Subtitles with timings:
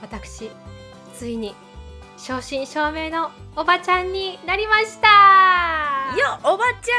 [0.00, 0.50] 私
[1.16, 1.54] ついに
[2.16, 5.08] 正真正銘のおばちゃんになりました。
[6.18, 6.90] よおばち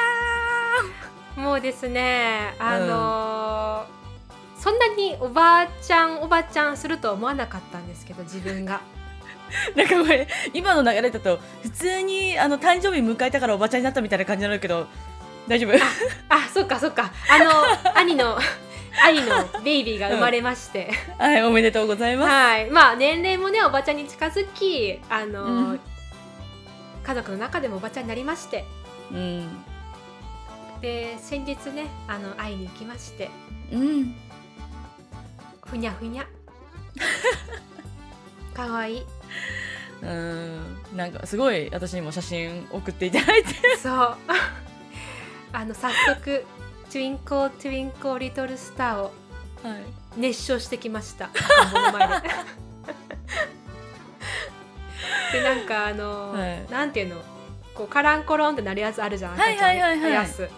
[1.38, 3.99] ゃもうですねあのー
[4.61, 8.75] そんなにおばあちゃんおばちゃんするとは思わなかったんですけど自分が。
[8.75, 8.79] ん
[9.75, 14.85] なんかこれ今の流れだと普通にあの誕生日迎えたからおばちゃんになったみたいな感じになるけど
[15.47, 15.73] 大丈夫？
[16.29, 17.09] あそっかそっか。
[17.29, 17.52] あの
[17.95, 18.38] 兄の
[19.05, 22.30] 兄のベイビーが生まれまして、はいおめでとうございます。
[22.30, 22.70] はい。
[22.70, 25.80] まあ年齢もねおばちゃんに近づきあのー、うん。
[27.03, 28.66] 家族の中でもおばちゃんになりまして。
[29.11, 29.47] うん。
[30.81, 33.30] で先日ねあの会いに行きまして。
[33.72, 34.16] うん。
[35.66, 36.28] ふにゃふにゃ。
[38.53, 39.06] かわいい。
[40.02, 40.78] うん。
[40.95, 43.56] なんかすごい私にも写真送っていただいて。
[43.78, 44.17] そう。
[45.52, 46.45] あの早速
[46.89, 49.13] 「Twinkle Twinkle Little Star」を
[49.63, 49.83] はい。
[50.17, 51.25] 熱唱してきました。
[51.25, 52.29] 赤ん坊の前で
[55.31, 56.65] でなんかあの、はい。
[56.71, 57.21] なんていうの？
[57.75, 59.99] こうカランコロンってなるやつあるじゃんはいはいはいはい。
[59.99, 60.49] 赤ちゃんのやつ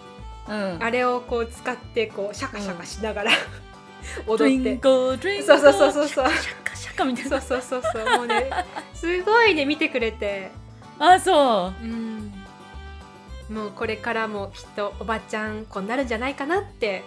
[0.48, 0.82] うん。
[0.82, 3.30] あれをこう使ってこうシャカシャカしながら、
[4.26, 4.80] ト踊って。
[4.82, 5.18] そう
[5.58, 6.28] そうそうそうそう。
[6.28, 7.40] シャカシャカみたいな。
[7.40, 8.16] そうそうそうそう。
[8.16, 8.50] もうね
[8.94, 10.50] すごいね見てくれて。
[10.98, 12.31] あそうん
[13.52, 17.02] もうこれからもきっとおばちゃん子になるんじゃないかなって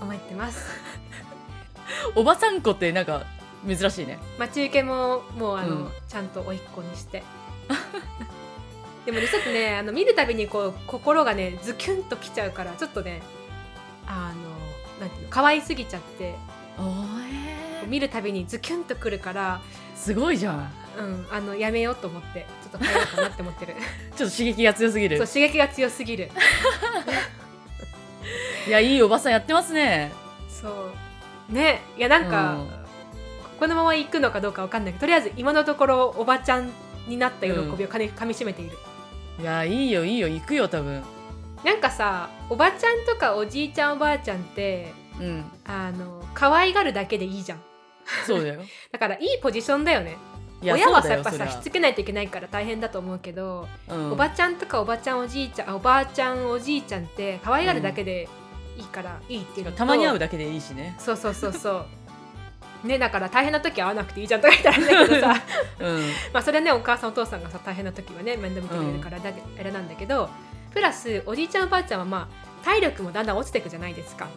[0.00, 0.70] 思ってます。
[2.14, 3.26] う おばさん子ってなんか
[3.66, 4.18] 珍しいね。
[4.38, 5.92] 待ち受けももうあの、うん。
[6.08, 7.24] ちゃんと甥っ子にして。
[9.04, 13.22] でもねちょっとねあの見るたびにこう心がねズキュンときちゃうからちょっとね
[14.06, 14.32] あ
[15.00, 16.36] のなんていうの可愛すぎちゃって。
[17.88, 19.60] 見るたびにズキュンとくるから、
[19.96, 23.74] すごいじゃんうん、あのやめようと思ってちょっと変えようかなって思ってる。
[24.16, 25.16] ちょっと刺激が強すぎる。
[25.18, 26.30] そう刺激が強すぎる。
[28.66, 30.12] いやいいおばさんやってますね。
[30.48, 30.90] そ
[31.48, 31.52] う。
[31.52, 32.68] ねいやなんか、うん。
[33.58, 36.70] このまま行くのかどうかわかんないけどとりあえず今のところおばちゃん
[37.08, 38.76] になった喜びをか,、みかみしめている。
[39.40, 40.28] いやいいよいいよ。
[40.28, 41.02] 行くよ多分。
[41.64, 45.50] なんかさおばちゃんとかおじいちゃんおばあちゃんってうん。
[45.64, 47.62] あの可愛がるだけでいいじゃん。
[48.26, 48.60] そうだよ。
[48.92, 50.16] だからいいポジションだよね
[50.62, 54.12] 親はさやっぱさしつけないといけないから大変だと思うけど、うん。
[54.12, 58.28] おばちゃんとかおばちゃんおじいちゃんあおばあちゃんおじいちゃんって可愛がるだけで
[58.76, 59.66] いいからいいっていう。
[59.66, 60.96] のと、たまに会うだけでいいしね。
[60.98, 61.70] そうそうそうそ
[62.84, 62.86] う。
[62.86, 65.42] ねだから大変な時は会わなくていいじゃんとか言ったらあれだけどさ。
[65.80, 66.02] うん。
[66.32, 70.28] まあそれはねお母さんお父さんがさ大変な時はね面倒見てくれるからだけ、あれなんだけど
[70.72, 74.28] プラスおじいちゃんおばあちゃんはまあ体力もだんだん落ちていくじゃないですか。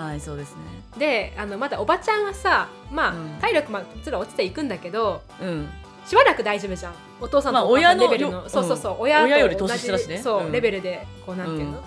[0.00, 0.62] はいそうですね。
[0.98, 3.28] であのまだおばちゃんはさまあ、うん。
[3.40, 5.68] 体力ももちろん落ちていくんだけどうん。
[6.06, 6.94] しばらく大丈夫じゃん。
[7.20, 10.18] お父さんまあとお母さんレベルの、よそうそうそう、うん親と親より年下だしね。
[10.18, 10.52] そう、うん。
[10.52, 11.84] レベルでこうなんていうの、うん。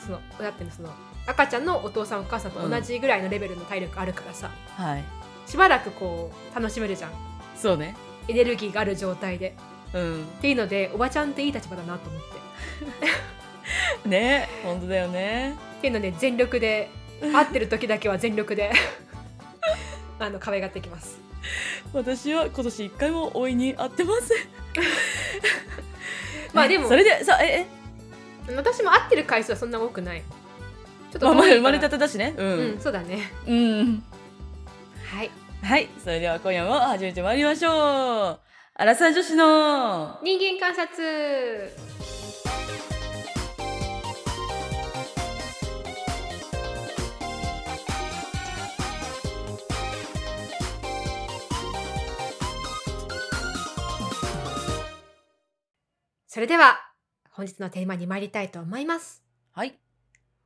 [0.00, 0.90] その親っていうのその
[1.26, 5.04] 赤ちゃんのお父さんお母さんと同じぐらいのレベルの体力あるからさ、はい。
[5.46, 7.10] しばらくこう楽しめるじゃん。
[7.56, 7.96] そうね。
[8.26, 9.54] エネルギーがある状態で。
[9.94, 10.24] うん。
[10.24, 12.28] っていうのでおばちゃんっていい立場だなと思って。
[14.08, 15.56] ね本当だよね。
[15.78, 16.90] っていうので全力で
[17.32, 18.72] 会ってる時だけは全力で。
[20.20, 21.20] あの可愛がっていきます。
[21.92, 24.38] 私は今年一回もおいに会ってません。
[26.52, 27.66] まあでもそれでさえ
[28.56, 30.22] 私も会ってる回数はそんな多くない。
[31.12, 32.34] ちょっえまあ生まれたてだしね。
[32.36, 33.32] ううんんそうだね。
[33.46, 34.02] うん。
[35.04, 35.30] はい。
[35.62, 35.88] はい。
[36.02, 38.40] それでは今夜も始めてまいりましょう。
[38.74, 41.72] アラサー女子の人間観察
[56.38, 56.78] それでは
[57.32, 59.24] 本日のテーマに参りたいと思います。
[59.50, 59.76] はい。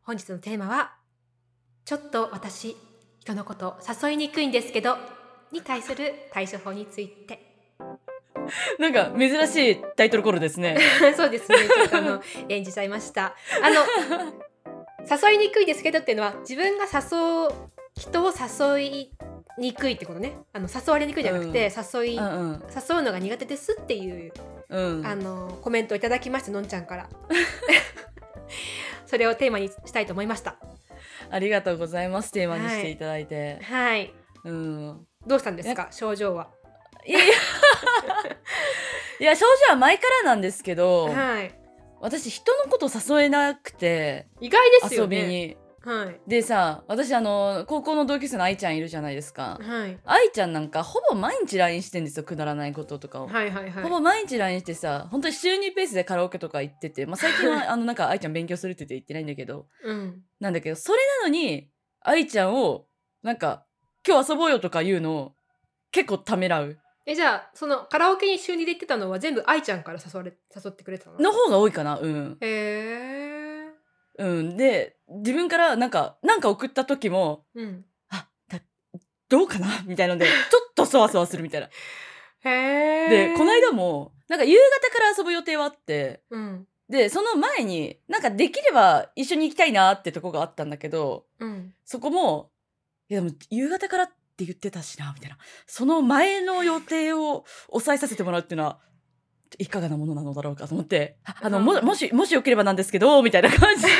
[0.01, 0.95] 本日のテーマは
[1.85, 2.75] ちょっと私
[3.21, 4.97] 人のこと誘いにくいんですけど
[5.53, 7.67] に対する対処法について。
[8.79, 10.79] なんか珍しいタイトルコールですね。
[11.15, 11.59] そうですね。
[11.59, 13.37] ちょっとあの 演じちゃいました。
[13.63, 13.85] あの
[15.29, 19.13] 誘いにくいですけどっていうのは自分が誘う人を誘い
[19.59, 20.33] にくいってことね。
[20.53, 22.63] あの誘われにくいじゃなくて、誘い、うんうん。
[22.91, 24.33] 誘うのが苦手ですっていう
[24.71, 25.07] うん。
[25.07, 27.09] あのコメントをいただきましたのんちゃんから。
[29.07, 30.57] それをテーマにしたいと思いました。
[31.31, 32.33] ありがとうございます。
[32.33, 34.13] テーマにしていただいて、はい。
[34.45, 35.07] うん。
[35.27, 35.89] どうしたんですか？
[35.91, 36.49] 症状は。
[37.05, 37.35] いや いや。
[39.21, 41.55] いや症状は前からなんですけど、はい。
[42.01, 45.17] 私人のこと誘えなくて意外ですよね。
[45.19, 45.57] 遊びに。
[45.85, 46.21] はい。
[46.27, 49.59] でさ私あの高校の同級生の愛ちゃんいるじゃないですか。
[49.61, 49.99] はい。
[50.05, 53.29] 愛ちゃんなんかほぼ毎日 LINE してんですよくだらないこととかを。
[53.29, 53.83] はいはいはい。
[53.83, 60.23] ほぼ毎日 LINE してさ本当に週2ペースでカラオケとか行ってて、まあ、最近はあのなんか愛ちゃん勉強するって言って行ってないんだけどうん。
[60.41, 61.69] なんだけどそれなのに
[62.01, 62.87] 愛ちゃんを
[63.23, 63.65] なんか
[64.07, 65.33] 今日遊ぼうよとか言うのを
[65.91, 71.19] 結構ためらうえじゃあそのカラオケに週にで行ってたのは全部愛ちゃんから誘われ誘ってくれてたの？
[71.19, 72.39] の方が多いかなうん。
[72.41, 72.47] へ
[73.29, 73.32] え。
[74.19, 77.85] うん、で自分からなんかなんか送った時もうん。
[78.11, 78.61] あだ
[79.29, 79.83] どうかな？
[79.87, 81.69] みたいなので ちょっとそわそわするみたいな。
[82.45, 82.51] へ
[83.07, 83.09] え。
[83.31, 91.75] でこの間もなんか夕方から遊ぶ予定はあってうんでその前になんかできれば一緒に行きたいなってとこがあったんだけどうん。
[91.85, 92.51] そこも
[93.09, 98.81] いやでも夕方からって言ってたしなみたいなその前の予定を抑えさせてもらうっていうのは
[99.59, 103.89] いかがなものなのだろうかと思ってああのもうんもしもしよければなんですけどみたいな感じで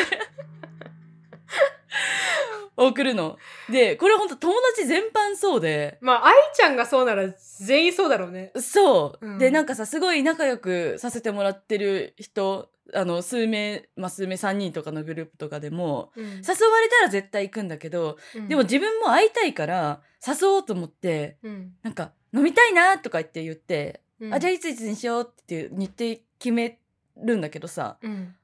[2.77, 3.39] 送るの。
[3.71, 5.99] でこれほんと友達全般そうで。
[6.01, 7.29] まあ愛ちゃんがそうなら
[7.61, 8.53] 全員そうだろうね。
[8.57, 9.39] そう、うん。
[9.39, 16.25] でなんかさすごい仲良くさせてもらってる人あの数名、まあ、数名3人とかのグループとかでもうん。
[16.25, 18.49] 誘われたら絶対行くんだけど、うん。
[18.49, 21.73] でも自分も会いたいから誘おうと思ってうん。
[21.83, 26.79] なんか飲みたいなとか言って言って、うんあじゃあいついつにしようって言って決め
[27.17, 28.35] るんだけどさ、うん。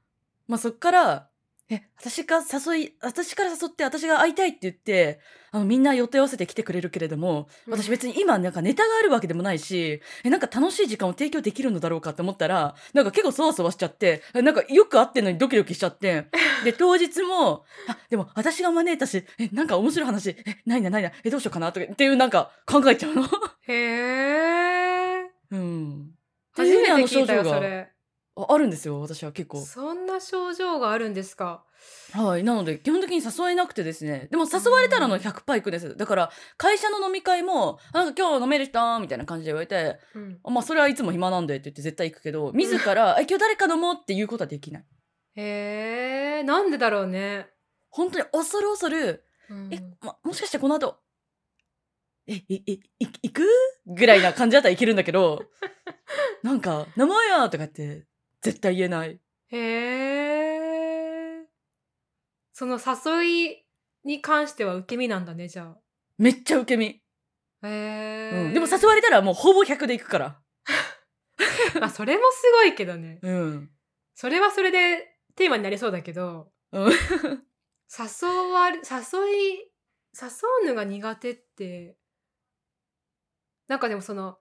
[0.47, 1.29] まあ、そっから
[1.71, 5.19] え私が誘い私から誘って私が会いたいって言って
[5.51, 7.73] あのみんな予定合わせて来てくれるけれどもうん。
[7.73, 16.25] 私別に今なんかネタがあるわけでもないしえなんか楽しい時間を提供できるのだろうかって思ったらなんか結構そわそわしちゃってえなんかよく会ってんのにドキドキしちゃって
[16.65, 20.35] で当日もあでも私が招いたしえなんか面白い話え
[20.65, 23.23] ないなないなえどうしようかなとかっていうなんか考えちゃうの。
[23.67, 24.88] へえ。
[25.51, 26.11] うん、
[26.51, 27.89] 初めて聞いたよそれ。
[28.35, 29.61] ああるんですよ私は結構。
[29.61, 31.65] そんな症状があるんですか？
[32.13, 32.43] はい。
[32.43, 34.27] なので、基本的に誘えなくてですね。
[34.31, 35.97] でも誘われたらの100%行くです。
[35.97, 38.99] だから、会社の飲み会も、なんか今日飲める人？
[39.01, 40.39] みたいな感じで言われて、うん。
[40.43, 44.85] あまあ、それはいつも暇なんでって言って絶対行くけど、自ら、 え、今日誰か飲もうっていうことはできない。
[45.35, 46.43] へえ。
[46.43, 47.47] なんでだろうね。
[47.89, 50.99] 本当に恐る恐る、うんえ、ま、もしかしてこの後、
[52.31, 52.81] え、え、え、い
[53.23, 53.47] 行く？
[53.87, 55.43] ぐらいな感じだったらいけるんだけど、
[56.43, 58.05] なんか、名前やとかって、
[58.41, 59.19] 絶対言えない。
[59.51, 61.45] へえ。
[62.53, 63.65] その誘い
[64.03, 65.75] に関しては受け身なんだねじゃ
[66.17, 67.01] めっちゃ受け身。
[67.61, 67.67] あ。
[67.67, 68.53] へえ、うん。
[68.53, 70.41] でも誘われたらもうほぼ100で行くから。
[71.79, 73.19] まあそれもすごいけどね。
[73.21, 73.71] うん。
[74.13, 79.71] それはそれでテーマになりそうだけど、うん誘われ誘い
[80.13, 80.27] 誘
[80.63, 81.95] うのが苦手って
[83.69, 84.37] なんかでもその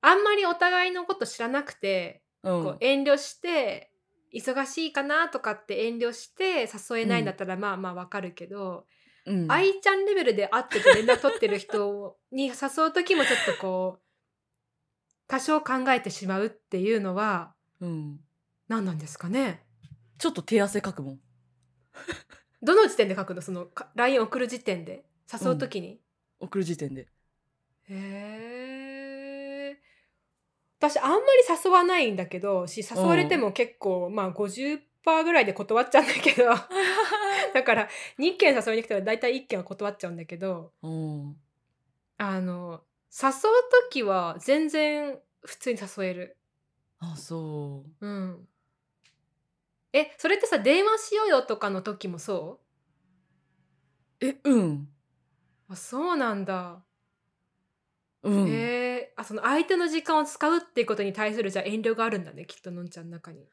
[0.00, 2.64] あんまりお互いのこと知らなくて、うん。
[2.64, 3.90] こう遠慮して
[4.32, 8.86] 忙しいかなとかって遠慮して誘えないんだったらまあまあわかるけど、
[9.26, 9.50] うん。
[9.50, 12.52] 愛ちゃんレベルで会ってて連絡取ってる人に誘
[12.88, 14.02] う時もちょっとこう
[15.26, 18.20] 多少考えてしまうっていうのはうん、
[18.68, 19.64] 何なんですかね？
[20.18, 21.20] ちょっと手汗かくもん。
[22.62, 23.40] どの時点で書くの？
[23.40, 25.04] そのか LINE 送る時点で？
[25.32, 26.00] 誘う時に、
[26.40, 27.08] 送る時点で。
[27.90, 29.80] へえ
[30.78, 31.22] 私あんまり
[31.64, 36.44] 誘わないんだけどし誘われても結構、まあ50%ぐらいで断っちゃうんだけど
[37.54, 41.36] だから2件誘いに来たら大体1件は断っちゃうんだけどうん。
[42.18, 43.32] あの誘う
[43.88, 46.36] 時は全然普通に誘える。
[46.98, 48.06] あ、そう。
[48.06, 48.48] うん。
[49.92, 52.60] えそれってさ電話しようよとかの時もそ
[54.20, 54.70] え、うん。
[54.74, 54.88] う
[55.68, 56.84] あそうなんだ。
[58.22, 58.48] うん。
[58.48, 63.46] へえあその相手の時間を使うっていうことに対するじゃあ遠慮があるんだねきっとのんちゃんの中に。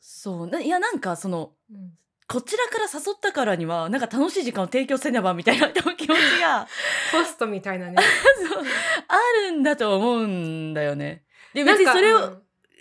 [0.00, 0.46] そう。
[0.46, 1.92] ないや、なんかその、うん
[2.30, 6.06] こちらから誘ったからには、なんか楽しい時間を提供せねばみたいな 気持ち
[6.42, 6.68] が、
[7.10, 7.96] ホストみたいなね。
[8.46, 8.64] そう
[9.08, 9.16] あ
[9.48, 11.24] るんだと思うんだよね。
[11.54, 12.20] で、別にそれを、う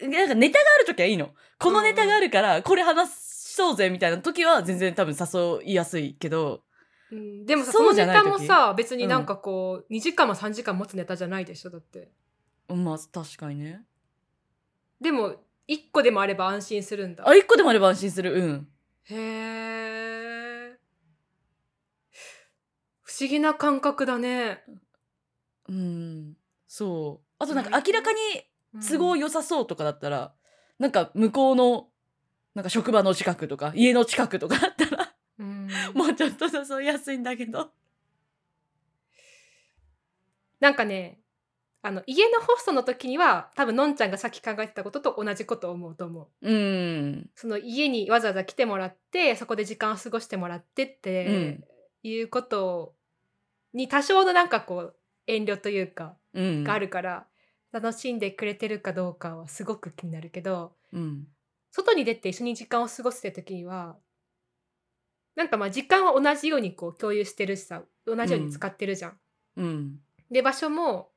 [0.07, 1.33] んなんかネタがある時はいいの。
[1.57, 6.61] このネタがあるから、これ話そうぜみたいな時は全然多分誘いやすいけど、
[7.11, 12.11] うんでもさそのネタもさ別になんかこう、2時間も3時間持つネタじゃないでしょだって。
[12.67, 13.83] まあ確かにね。
[14.99, 15.35] でも
[15.67, 17.27] 1個でもあれば安心するんだ。
[17.27, 18.33] あ、一個でもあれば安心する。
[18.33, 18.67] うん。
[19.03, 20.77] へえ。
[23.03, 24.63] 不思議な感覚だね。
[25.67, 26.37] うん。
[26.67, 27.25] そう。
[27.39, 28.19] あとなんか明らかに
[28.81, 30.33] 都合い良さそうとかだったら、
[30.79, 31.87] なんか向こうの、
[32.55, 35.06] なんか職場の近くとか、家の近くとかだったら、うん、
[35.93, 37.71] もうちょっと誘いやすいんだけど。
[40.59, 41.19] なんかね
[41.83, 46.49] あの家のホストの時には多分のんちゃんがさっき考えてたことと同じことを思うと思う。
[46.49, 47.29] うん。
[47.35, 51.63] その家にわざわざ来てもらってそこで時間を過ごしてもらってって、うん。
[52.03, 52.93] いうこと
[53.73, 54.95] に多少のなんかこう
[55.27, 56.63] 遠慮というかうん。
[56.63, 57.25] があるから、
[57.71, 61.27] 楽しんでくれてるかどうかはすごく気になるけどうん。
[61.71, 63.95] 外に出て一緒に時間を過ごすって時には
[65.37, 69.17] なんかまあ時間は同じようにこう共有してるしさ同じように使ってるじゃん。
[69.57, 69.99] うん。
[70.31, 71.11] で場所も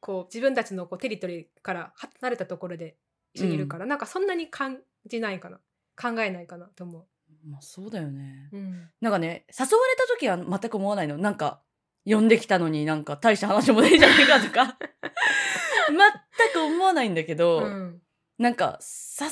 [0.00, 2.96] こう自分たちのこうテリトリーから離れたところで
[3.32, 5.60] 一緒にいるから、なんかそんなに感じないかな。
[5.96, 7.06] 考えないかなと思
[7.46, 8.48] まあそうだよね。
[8.52, 8.56] う。
[8.56, 11.16] うん、なんかね誘われた時は全く思わないの。
[11.16, 11.62] なんか
[12.04, 14.76] 呼んできたのになんか大した話もねえじゃないかとか。
[15.88, 18.02] 全く思わないんだけど、うん。
[18.38, 18.80] なんか
[19.20, 19.30] 誘う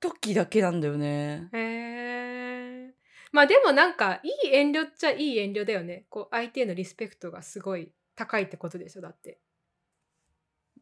[0.00, 1.48] 時だけなんだよね。
[1.52, 1.95] へえ。
[3.36, 6.06] まあでもなんかいい遠慮っちゃいい遠慮だよね。
[6.08, 9.38] こう相手へのリスペクトがすごい高いってことでしょだって。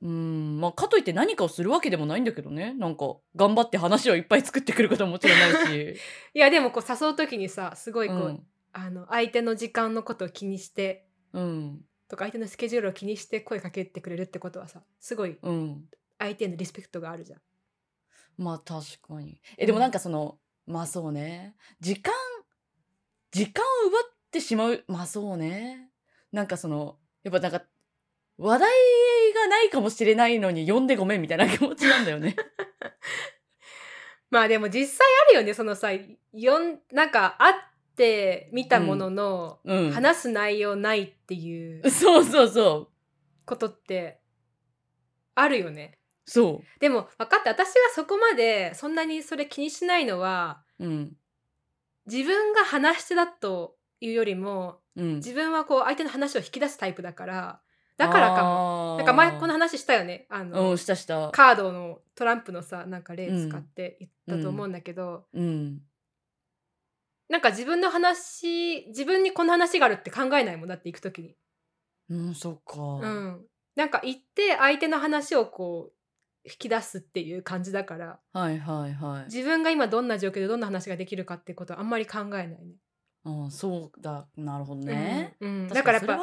[0.01, 2.73] うんまあかといって何かをするわけでもないんだけどね。
[2.75, 5.97] なんか頑張って話をいっぱい作ってくることはもちろんないし。
[6.33, 8.47] いやでもこう誘う時にさすごいこう、うん。
[8.73, 11.85] あの相手の時間のことを気にしてうん。
[12.07, 15.89] とか相手のスケジュールを気にして声かけてくれるってことはさすごいうん。
[16.21, 17.41] 相手へのリスペクトがあるじゃん。
[18.37, 19.41] まあ確かに。
[19.57, 21.57] えでもなんかそのまあそうね。
[21.81, 22.13] 時間
[23.35, 24.85] 時間を奪ってしまう。
[24.87, 25.89] まあそうね。
[26.31, 27.63] なんかそのやっぱなんか
[28.39, 28.71] 話題
[29.35, 32.37] がないかもしれないのに呼んでごめんみたいな気持ちなんだよね。
[34.31, 35.53] まあでも実際あるよね。
[35.53, 37.55] そのさよんなんか会っ
[37.97, 39.91] て見たものの、うん。
[39.91, 42.89] 話す内容ないっていうそうそうそう。
[43.45, 44.21] ことって
[45.35, 45.99] あるよね。
[46.25, 47.51] そでも分かった。
[47.51, 51.17] 私がそこまでそんなにそれ気にしないのはううん
[52.07, 55.15] 自分が話し手だというよりもうん。
[55.17, 57.61] 自分はこう相手の話を引き出すタイプだから
[57.97, 58.93] だからかも。
[58.93, 60.27] もなんか前この話したよね。
[60.29, 61.31] あの、うんしたした。
[61.31, 65.81] カードのトランプのさなんか例使って言ったと思うんだけど、うん。
[67.29, 71.37] なんか自分の話自分にこの話があるって考えないもんだって行く時に。
[72.11, 72.81] うんそっか。
[72.81, 73.47] うん、
[73.77, 75.94] なんか行って相手の話をこう
[76.45, 78.19] 引き出すっていう感じだから。
[78.33, 79.25] はいはいはい。
[79.25, 82.57] 自分が今どんな状況でどんな話ができるかってことはあんまり考えないね。
[83.25, 84.27] あそうだ。
[84.37, 85.69] なるほどね、うんうん。
[85.69, 86.19] 確だからやっぱ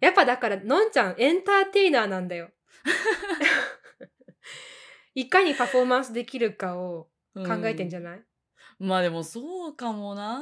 [0.00, 2.50] やっぱだからのんちゃんエンターテイナーなんだよ。
[5.14, 8.26] いかにパフォーマンスできるかを考えてんじゃない、ない、
[8.78, 10.40] まあでもそうかもな。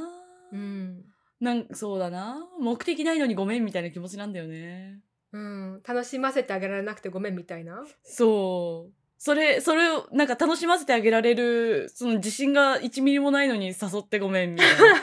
[0.53, 1.05] うん。
[1.41, 2.47] なんそうだな。
[2.61, 5.01] 目的ないのにごめんみたいな気持ちなんだよね。
[5.33, 7.85] うん、楽しませてあげられなくてごめんみたいな？
[8.03, 15.03] そうそれそれをなんか楽しませてあげられるその自信が1ミリもないのに誘ってごめんみたいな。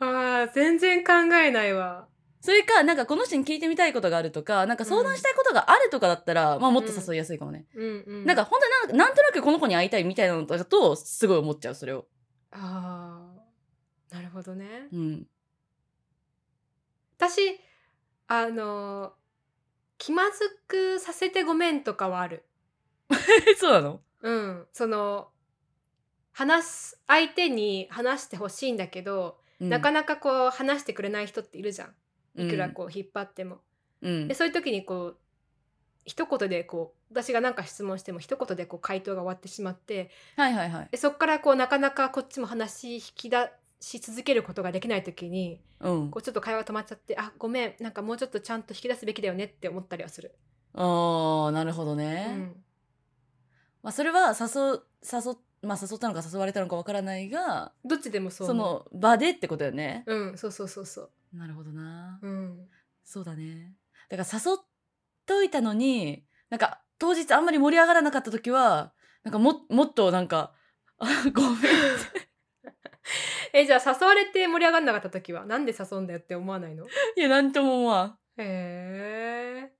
[0.00, 2.06] あー全然考えないわ。
[2.40, 12.06] それかなんかこの人に聞いてみたいことがあるとかなんか相談したいことがあるとかだったら、まあもっと誘いやすいかもね、うんうん、なんか本当になんなんとなくこの子に会いたいみたいなのだとすごい思っちゃうそれを。
[12.52, 14.86] あーなるほどね。
[14.92, 15.26] うん。
[17.18, 17.58] 私
[18.28, 19.12] あの
[19.98, 22.44] 気まずくさせてごめんとかはある。
[23.10, 24.00] え そうなの？
[24.22, 25.30] うん、その
[26.32, 31.94] 話す相手に話してほしいんだけど、なかななかこう話してくれない人っているじゃん。
[32.36, 33.60] いくらこう引っ張っても。
[34.02, 34.28] うん。
[34.28, 35.18] でそういう時にこう
[36.04, 40.10] 一言でこう私が何か質問しても一言でこう回答が終わってしまって。
[40.36, 40.88] はいはいはい。
[40.92, 46.10] でそこからこうなかなかこっちも話引き出し続けることができない時にうん。
[46.10, 50.34] こうちょっと会話止まっちゃってあごめんなんかもうちょっとちゃんと引き出すべきだよねって思ったりはする。
[50.74, 52.56] あーなるほどうね、ん。
[53.82, 58.46] まあ、それは誘誘,、まあ、誘ったのか誘われたのかわからないがどっちでもそう。
[58.48, 60.14] そ思の場でってことよね、う。
[60.14, 61.10] うんそうそうそうそう。
[61.36, 62.68] なるほどな、うん。
[63.04, 63.74] そうだね。
[64.08, 64.64] だから誘っ
[65.26, 68.92] といたのになんか当日あんまり盛り上がらなかった時は
[69.22, 70.52] なんかももっとなんか
[70.98, 72.27] あごめんって
[73.52, 76.86] えじゃあ誘われて盛り上がんなかった時はなんで誘うんだよって思わないの？
[76.86, 76.88] い
[77.20, 78.18] やなんとも思わん。
[78.38, 79.78] へー。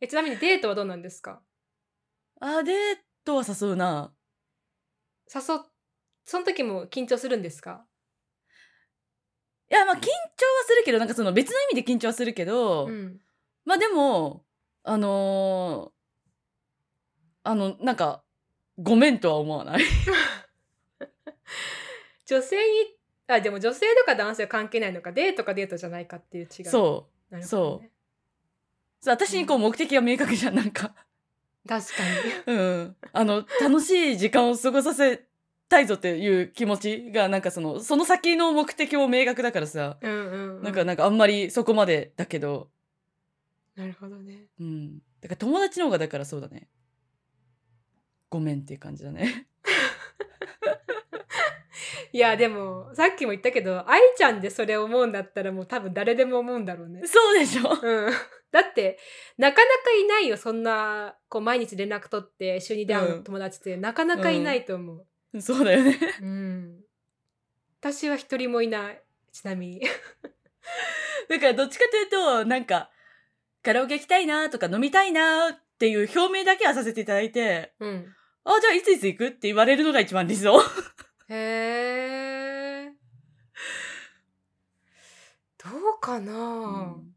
[0.00, 1.42] えちなみにデートはどうなんですか？
[2.40, 4.14] あデートは誘うな。
[5.32, 5.44] 誘っ
[6.24, 7.86] その時も緊張するんですか？
[9.70, 10.08] いやまあ緊張は
[10.66, 13.20] するけどなんかその別の意味で緊張はするけど、うん。
[13.64, 14.44] まあでも
[14.82, 16.00] あのー
[17.42, 18.22] あのなんか
[18.78, 19.82] ごめんとは思わない
[22.30, 22.62] 女性に
[23.26, 26.64] あでも女性とか男性は関係ないのかデートかデートじゃないかっていう違い。
[26.64, 27.36] そう。
[27.36, 27.88] ね、そう
[29.06, 30.94] 私にこう目的が明確じゃんなんか。
[31.68, 32.02] 確か
[32.46, 32.54] に。
[32.54, 32.96] うん。
[33.12, 35.26] あの楽しい時間を過ごさせ
[35.68, 42.70] たいぞっていう気持ちがなんかそのその先の目的も明確だからさ、うんうん、うん、なんかなんかあんまりそこまでだけど。
[43.74, 44.46] なるほどね。
[44.60, 44.98] うん。
[45.20, 46.68] だから友達の方がだからそうだね。
[48.28, 49.48] ごめんっていう感じだね
[52.12, 57.02] いやでもさっきも言ったけど愛ちゃんでそれ思うんだったらもう多分誰でも思うんだろうね。
[57.06, 57.70] そうでしょ。
[57.80, 58.10] うん。
[58.50, 58.98] だって
[59.38, 63.76] なかなかいないよそんなこう毎日連絡取って週にで会う友達って。
[63.76, 65.98] なかなかいないと思う、そうだよね。
[66.20, 66.80] うん。
[67.80, 69.02] 私は一人もいない。
[69.32, 69.80] ちなみに。
[71.28, 72.90] だからどっちかというとなんか
[73.62, 78.14] カラオケ行きたいなとか飲みたいなっていう表明だけはさせていただいてうん。
[78.44, 80.60] あじゃあいついつ行くって言われるのが一番理想
[81.30, 82.92] へえ
[85.58, 86.36] どうかな、う
[87.00, 87.14] ん。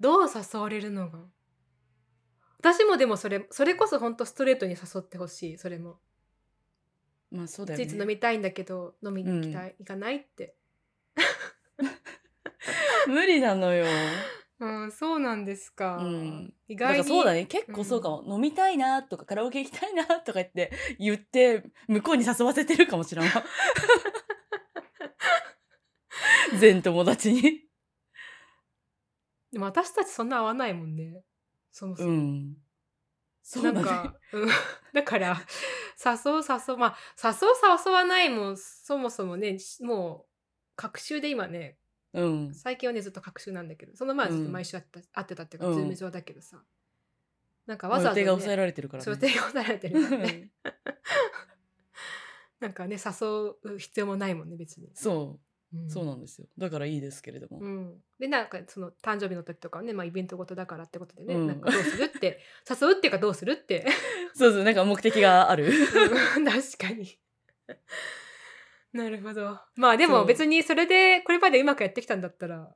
[0.00, 1.20] どう誘われるのが？
[2.58, 6.00] 私もでもそれそれこそほんとストレートに誘ってほしいそれも。
[7.30, 7.84] まあそうだよね。
[7.84, 10.56] いついつ飲みたいんだけど飲みに行きたい、行かないって。
[13.06, 13.84] 無理なのよ、
[14.60, 17.46] うんそうなんですか、うん、意外にだからそうだね。
[17.46, 23.30] 結構そうかも、飲みたいなとかカラオケ行きたいなとか言って言って向こうに誘わせてるかもしれんわ。
[26.58, 27.64] 全友達に。
[29.52, 31.24] でも私たちそんな合わないもんね。
[31.72, 32.56] そもそうも、ん。
[33.42, 33.82] そうだね。
[33.82, 34.48] なんか、うん、
[34.94, 35.40] だから
[36.04, 37.50] 誘う誘うまあ誘う
[37.86, 40.26] 誘わないもそもそもねもう
[40.76, 41.76] 隔週で今ね
[42.14, 42.54] うん。
[42.54, 45.74] 最近はねずっと隔週なんだけどその前はずっと毎週会った、会ってたっていうか、うん。
[45.74, 46.62] ズーム上だけどさ。
[47.66, 50.50] なんかまあわざわざ、ね、予定が抑えられてるからそうねが抑えられてるからね。
[52.60, 55.38] なんかね誘う必要もないもんね別に、そ
[55.72, 55.76] う。
[55.76, 55.90] うん。
[55.90, 56.46] そうなんですよ。
[56.56, 61.46] だからいいですけれども、うん、でなんかその誕生日の時とかはね、まあ、イベントごとだからってことでね、うん。
[61.46, 63.86] なんかどうするって 誘うっていうかどうするって。
[64.34, 65.70] そうそうなんか目的がある。
[66.36, 66.44] うん。
[66.44, 67.18] 確かに
[68.94, 69.58] なるほど。
[69.76, 72.72] まあでも別にそれでこれまでうまくやってきたんだったら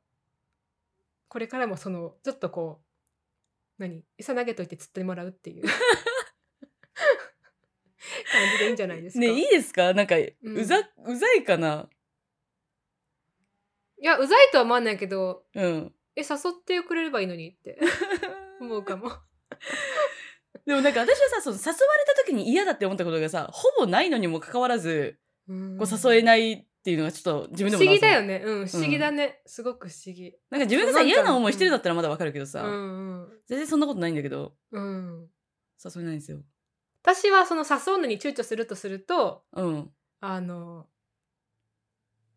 [1.28, 2.82] これからもそのちょっとこ
[3.78, 4.02] う何？
[4.18, 5.64] 餌投げといて釣ってもらうっていう。
[8.30, 9.20] 感じでいいんじゃないですか？
[9.20, 9.94] ねいいですか？
[9.94, 10.20] なんか、ん。
[10.42, 11.88] うざうざいかな？
[14.00, 15.94] いやうざいとは思わないけどうん。
[16.16, 17.78] え誘ってくれればいいのにって
[18.60, 19.10] 思うかも。
[20.66, 28.38] でもなんか私はさその誘われた時に嫌だって思ったことがさほぼないのにもかかわらずこう誘えないっていうのがちょっと自分でも不思議だよね。
[28.38, 28.66] ねうん。
[28.66, 30.34] 不思議だね、すごく不思議。
[30.50, 34.54] なんか自分がさ嫌な思いしてるんだったらまだわかるけどさ、うん全然そんなことないんだけど。
[34.72, 35.28] うんうん。
[35.82, 36.40] 誘えないんですよ。
[37.02, 39.90] 私はその誘うのに躊躇するとするとうん。
[40.20, 40.86] あの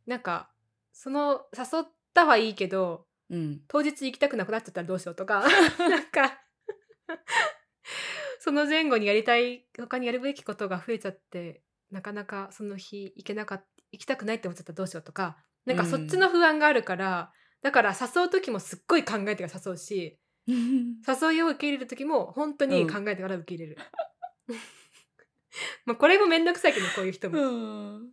[0.06, 0.52] なんか
[0.94, 3.62] その誘ったはいいけどうん。
[3.68, 5.44] 当日行きたくなくなっちゃったらどうしようとか
[5.78, 6.40] なんか
[8.40, 23.78] その前後にやりたい他にやるべきことが増えちゃってなかなかその日行けなかった行きたくないって思っちゃったらどうしようとかなんかそっちの不安があるから、だから誘う時もすっごい考えてから誘うし 誘いを受け入れる時も本当に考えてから受け入れる。
[25.86, 27.40] まあこれもめんどくさいけどこういう人も。
[27.40, 28.12] うん。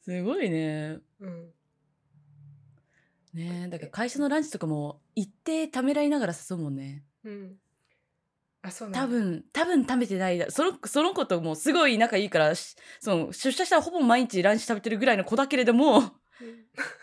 [0.00, 1.00] すごいね。
[1.20, 1.52] うん。
[3.34, 7.04] ねえだから会社のランチとかも一定ためらいながら誘うもんね。
[7.24, 7.58] うん、
[8.66, 9.00] あそうなんだ。
[9.02, 16.04] 多分多分食べてないだそのその子ともうすごい仲いいからしその出社したらほぼ毎日ランチ食べてるぐらいの子だけれどもうん。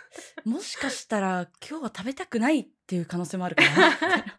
[0.51, 4.37] もしかしたら今日は食べたくないっていう可能性もあるかなみたいな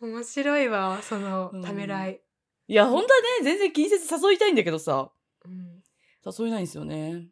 [0.00, 1.62] 面白いわそのうん。
[1.62, 2.20] ためらい、
[2.68, 5.10] いや本当はね全然気にせず誘いたいんだけどさ。
[5.44, 5.82] うん。
[6.24, 7.28] 誘えないんですよね。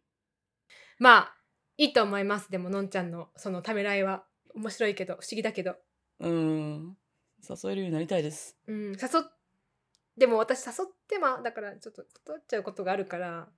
[0.98, 1.36] まあ
[1.76, 2.50] いいと思います。
[2.50, 5.76] でものんちゃんのそのためらいは面白いけど不思議だけど、
[6.20, 6.96] うん。
[7.48, 8.56] 誘えるようになりたいです。
[8.66, 8.98] うん、誘っ
[10.16, 13.48] でも私誘ってまだからちょっと断っちゃうことがあるから。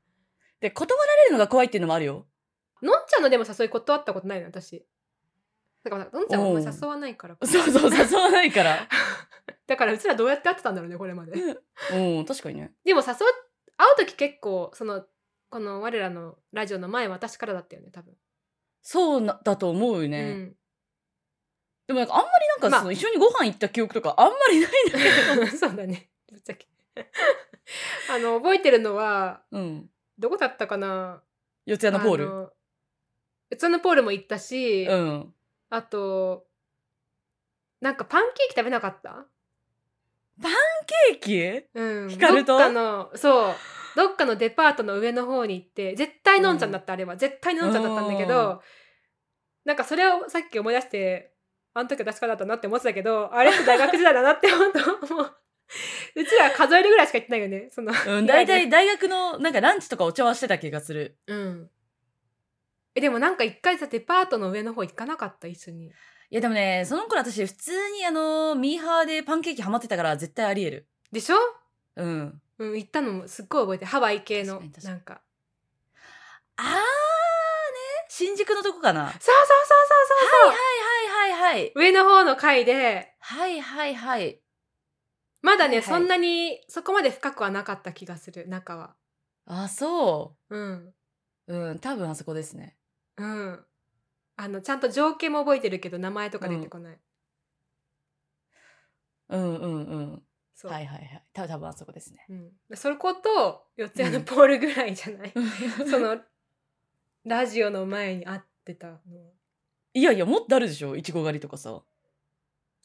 [0.61, 2.27] で断られるのが怖いっていうのもあるよ。
[2.83, 3.29] のんちゃんの？
[3.29, 4.87] でも誘い断ったことないの私。
[5.85, 7.37] だからのんちゃんは誘わないから。
[7.45, 8.89] そうそう誘わないから。
[9.67, 11.33] だからうちらどうやって会ってたんだろうねこれまで。
[11.93, 12.75] うん確かにね。
[12.85, 13.17] でも誘う
[13.77, 15.05] 会う時結構その
[15.51, 18.17] この我らのラジオの前は私からだったよね多分、
[18.83, 20.57] そうなだと思うよね、うん
[21.87, 22.81] でもなんかあんまりなんかまあ。
[22.81, 25.47] その一緒にご飯行った記憶とかあんまりないんだけど。
[25.57, 26.11] そうだね。
[26.31, 26.67] ぶっちゃけ。
[28.11, 29.91] あの覚えてるのはうん。
[30.19, 31.23] どこだったかな？
[31.65, 32.27] 四谷のポール。
[33.51, 35.35] 四谷のポールも行ったし、うん。
[35.71, 36.47] あと
[37.81, 39.27] なんかパンケーキ食べなかった？
[40.87, 41.67] ケーキ？
[41.75, 42.19] うん。
[42.19, 43.55] どっかのそう。
[43.97, 47.17] どっかのデパートの上の方に行って絶対のんちゃんだった、あれは。
[47.17, 48.29] 絶対のんちゃんだったんだけうん。
[48.29, 48.63] ど
[49.65, 51.33] なんかそれをさっき思い出して
[51.79, 55.37] あの時は確かだったなって思ってたけどあれって大学時代だなって本当思う。
[56.15, 57.93] うちらは数えるぐらいしか言ってないよねその。
[57.93, 61.19] うん、大体大学のなんかランチとかお茶はしてた気がする。
[61.27, 61.71] うん。
[62.95, 65.87] えでもなんか一回さデパートの上の方行かなかった一緒に。
[65.87, 65.91] い
[66.31, 70.89] やでもね、その頃私普通にあの、ミーハーでパンケーキハマってたから絶対あり得る。
[71.13, 71.37] でしょ？
[71.97, 72.43] うん。
[72.59, 73.91] うん行ったのもすっごい覚えてる。
[73.91, 75.21] ハワイ系のなんか。
[76.57, 76.81] あーね、
[78.09, 79.05] 新宿のとこかな。
[79.05, 80.29] はいそうそうそうそうそう。
[80.31, 80.86] そう、はいはい
[81.37, 81.73] はい。
[81.75, 84.41] 上の方の階ではいはいはい。
[85.43, 88.97] まだね、はいはいそんなにそこまで深くはなかった気がする中は
[89.45, 90.95] あ、そうん
[91.47, 91.55] う。
[91.55, 92.77] うん、多分あそこですね。
[93.19, 93.65] うん
[94.39, 96.99] あのちゃんと情景も覚えてるけど名前とか出てこない、
[99.31, 100.23] うんうんうん。
[100.55, 101.23] そう、はいはいはい。
[101.33, 102.27] た多分あそこですね。
[102.29, 105.33] うん、それこと四谷のポールぐらいじゃない、
[105.89, 106.19] その
[107.25, 109.01] ラジオの前に会ってたの
[109.99, 110.95] いやいや、もっとあるでしょ？
[110.95, 111.81] いちご狩りとかさ。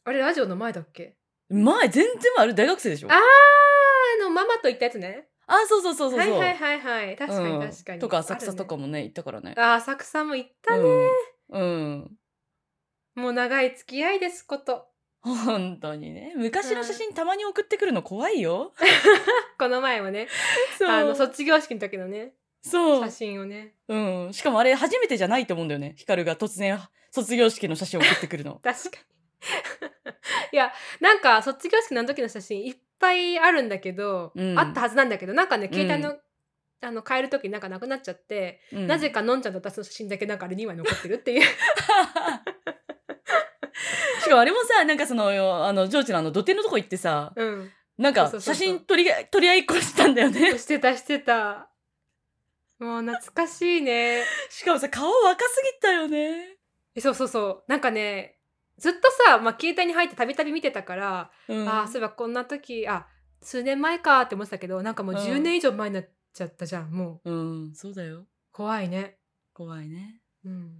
[0.04, 1.14] あれラジオの前だっけ？
[1.50, 3.08] 前、全然ある大学生でしょ？
[3.08, 6.38] あーあのママと行ったやつねあ、そうそうそうそうそう。
[6.38, 10.82] はいはいはいはい確かにうん確かに、とか浅草とあかもね、行ったからねあー浅草も行ったね、
[11.50, 11.60] うん。
[11.60, 11.64] う
[11.96, 12.10] ん。
[13.14, 14.86] もう長い付き合いですこと
[15.20, 16.32] 本当にね。
[16.34, 18.72] 昔の写真たまに送ってくるの怖いよ。
[19.58, 20.28] この前もね
[20.78, 20.88] そう。
[20.88, 23.10] あの卒業式の時のねそう写。
[23.10, 24.32] 真をねうん。
[24.32, 25.94] しかもあれ初めてじゃないと思うんだよね。
[25.98, 26.80] ヒカルが突然
[27.12, 28.58] 卒業式の写真を送ってくるの。
[28.64, 29.02] 確かに。
[30.52, 34.58] いやなんか卒業式の時の写真いっぱいあるんだけど、うん。
[34.58, 36.22] あったはずなんだけどなんかね携帯の、う
[36.80, 38.86] あの変える時なんかなくなっちゃって、うん。
[38.86, 41.42] なぜかのんちゃんと私の写真だけなんかあれ2枚残ってるっていう。
[44.22, 45.28] しかもあれもさ、なんかその、
[45.66, 47.70] あの、ジョーチのあの土手のとこ行ってさ、うん。
[47.98, 50.58] なんか写真撮り、撮り合いっこしたんだよね。
[50.58, 51.68] してたしてた。
[52.78, 54.24] もう懐かしいね。
[54.48, 56.61] しかもさ、顔若すぎたよね。
[56.94, 57.64] えそうそうそう。
[57.68, 58.38] なんかね
[58.78, 63.06] ずっとさ、まあ、携帯に入ってたびたび見てたから、うん、ああそういえばこんな時あ
[63.42, 65.20] 数年前かって思ってたけどなんかもううん。
[65.20, 67.30] 10年以上前になっちゃったじゃんもう。
[67.30, 67.34] う
[67.70, 68.24] ん、そうだよ。
[68.50, 69.18] 怖いね。
[69.52, 70.20] 怖いね。
[70.44, 70.72] うん。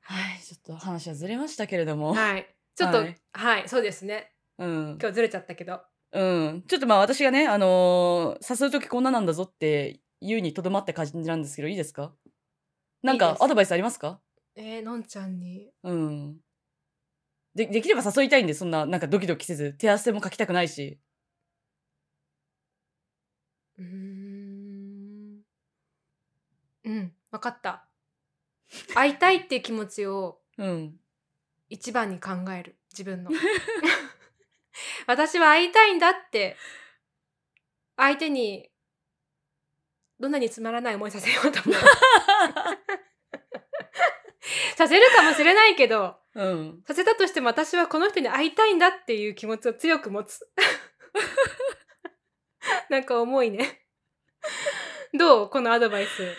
[0.00, 2.14] はい、ちょっと話はずれましたけれども。
[2.14, 2.46] はい。
[2.74, 4.32] ちょっとははいい、そうですね。
[4.56, 4.98] うん。
[5.00, 5.80] 今日ずれちゃったけど。
[6.12, 6.64] うん。
[6.66, 12.12] ちょっとまあ私がね、あのー誘うときこんななんだぞって言うにとどまった感じなんですけど、いいですか？
[13.02, 14.20] なんかアドバイスありますか？
[14.60, 15.70] えー、のんちゃんに。
[15.84, 16.40] うん。
[17.54, 20.98] で、できれば誘いたいんで、そんな、なんかドキドキせず、手汗もかきたくないし。
[23.78, 25.42] うーん。
[26.84, 27.86] うん分かった。
[28.94, 30.96] 会いたいっていう気持ちをうん。
[31.70, 32.76] 一番に考える。
[32.90, 33.30] 自分の。
[35.06, 36.56] 私は会いたいんだって
[37.96, 38.70] 相手に
[40.18, 41.80] どんなにつまらない思いさせようと思う
[44.76, 46.82] させるかもしれないけどうん。
[46.86, 50.46] させたとしても私はこの人に会いたいんだっていう気持ちを強く持つ。
[52.90, 53.82] なんか重いね。
[55.14, 55.50] どう？
[55.50, 56.34] このアドバイス。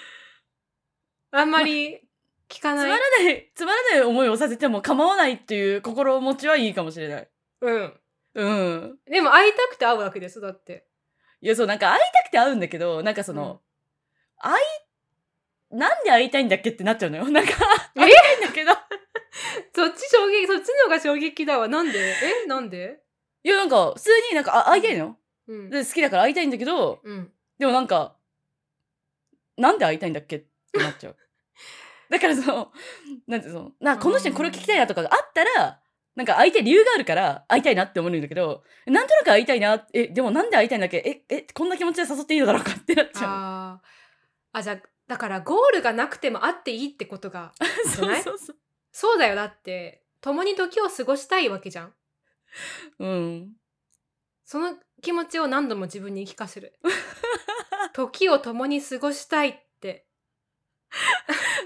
[1.31, 2.01] あんまり
[2.47, 7.29] 聞かつまない、らない、つまらない思いをさせても構わないっていう心持ちはいいかもしれない。
[7.61, 7.99] うん。
[8.35, 8.99] うん。
[9.05, 10.87] でも会いたくて会うわけですだって。
[11.41, 13.61] いや、そう、なんか会いたくて会うんだけど、なんかその、
[14.37, 14.65] 会い、
[15.71, 16.71] なんで会いたいんだっけ？
[16.71, 17.25] ってなっちゃうのよ。
[17.29, 17.51] なんか、
[17.95, 17.99] え？
[17.99, 18.71] 会いたいんだけど。
[19.75, 21.67] そっち衝撃そっちの方が衝撃だわ。
[21.67, 21.99] なんで？
[22.43, 22.47] え？
[22.47, 22.99] なんで？
[23.43, 25.17] いや、なんか、普通になんか、あ会いたいのよ。
[25.47, 25.69] うん。
[25.69, 27.31] で、好きだから会いたいんだけど、うん。
[27.57, 28.15] でもなんか、
[29.57, 30.37] なんで会いたいんだっけ？
[30.37, 30.39] っ
[30.71, 31.15] てなっちゃう。
[32.09, 32.71] だからその、
[33.27, 35.79] なんていうの、なこの人にこれを聞きたいなとかがあったら、
[36.15, 40.97] なんか会いたい理由があるから会いたいなって思うんだけど、なんとなく会いたいな、え、でもなんで会いたいんだっけ？
[40.97, 44.59] え、え、こんな気持ちで誘っていいのだろうかってなっちゃあー。
[44.59, 44.77] あじゃあ
[45.09, 47.51] だからゴールがなくても会っていいってことが
[47.85, 47.89] う。
[47.89, 48.55] じゃないそうそうそう。
[48.91, 51.93] そうだよだって共に時を過ごしたいわけじゃん
[52.99, 53.53] うん。
[54.45, 56.73] その気持ちを何度も自分に言い聞かせる
[57.93, 60.05] 時を共に過ごしたいって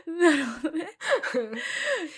[0.05, 0.89] なるほどね。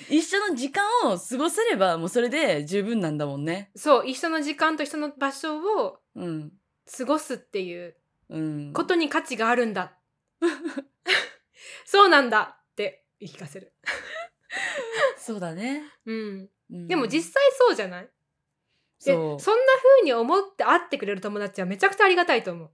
[0.10, 3.72] 一緒の時間を過ごせればもうそれで十分なんだもんね。
[3.76, 6.52] そう一緒の時間と一緒の場所をうん。
[6.98, 7.96] 過ごすっていう
[8.30, 8.74] うん。
[8.74, 9.94] ことに価値があるんだ
[11.86, 13.74] そうなんだって言い聞かせる、
[15.18, 15.84] そうだね。
[16.06, 18.04] うん、うんでも実際そうじゃない？
[18.06, 18.12] で
[19.14, 19.40] そう。
[19.40, 22.72] そんな風に思って会ってくれる友達はめちゃくちゃありがたいと思う。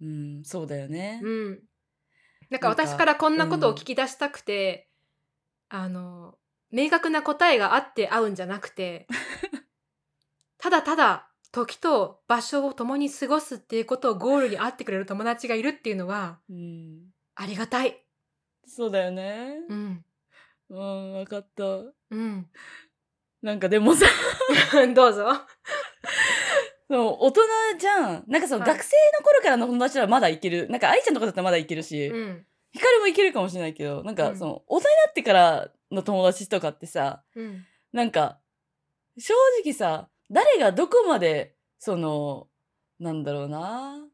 [0.00, 1.20] うん、そうだよね。
[1.22, 1.50] うん。
[2.50, 4.88] なんかなんか私からこんなことを聞き出したくて、
[5.68, 6.38] あの
[6.70, 9.06] 明確な答えがあって会うんじゃなくて
[10.58, 17.13] ただただ時と場所を共に過ごすっていうことをゴールに会ってくれる友達がいるっていうのはうん。
[17.36, 18.04] ありがたい。
[18.66, 19.56] そうだよね。
[19.68, 20.04] うん。
[20.70, 21.64] うん、わかった。
[22.10, 22.48] うん。
[23.42, 24.06] なんかでもさ、
[24.94, 25.26] どうぞ。
[26.88, 27.42] そそう大人
[27.78, 28.24] じゃん。
[28.26, 30.68] なんかその、はい学生の頃からの友達はまだいける。
[30.68, 38.40] なんか愛ちゃんとかだったらまだいけるし、うんヒカルもいけるかもしれないけど、なんかうんその、大人になってからの友達とかってさ、うんなんか、
[39.16, 42.48] 正直さ、誰がどこまで、その、
[42.98, 44.04] なんだろうな、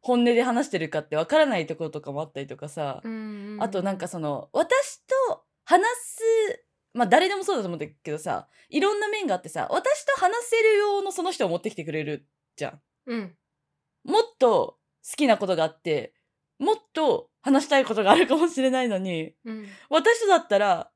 [0.00, 12.80] 本音で話してるかってわからないところとかもあったりとかさ、うんあとなんかその、私と話す、まあ誰でもそうだと思うんだけどさ、いろんな面があってさ、私と話せる用のその人を持ってきてくれるじゃん。
[13.06, 13.36] うん。
[14.04, 16.14] もっと好きなことがあって、
[16.58, 19.66] もっと話したいことがあるかもしれないのに、うん。
[19.90, 20.90] 私とだったら、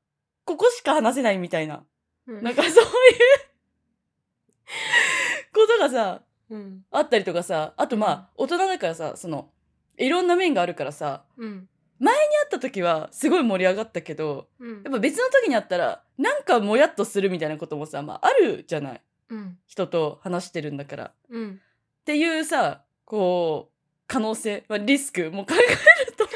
[0.45, 1.85] ここしか話せないみたいな。
[2.27, 2.43] うん。
[2.43, 2.81] なんかそういう
[5.53, 6.85] ことがさ、うん。
[6.91, 8.13] あったりとかさ、あとまうん。
[8.13, 9.49] あ、大人だからさ、その、
[9.97, 11.69] いろんな面があるからさ、うん。
[11.99, 14.83] 会った時はすごい盛り上がったけど、うん。
[14.83, 19.01] やっぱ別の時にあったら、なんかもやっとするみたいなこともさ、まああるじゃない。
[19.29, 19.57] うん。
[19.65, 21.05] 人と話してるんだから。
[21.05, 21.61] っうん。
[22.05, 23.75] ていうさ、こう、
[24.07, 26.27] 可能性、まあ、リスクも考えると。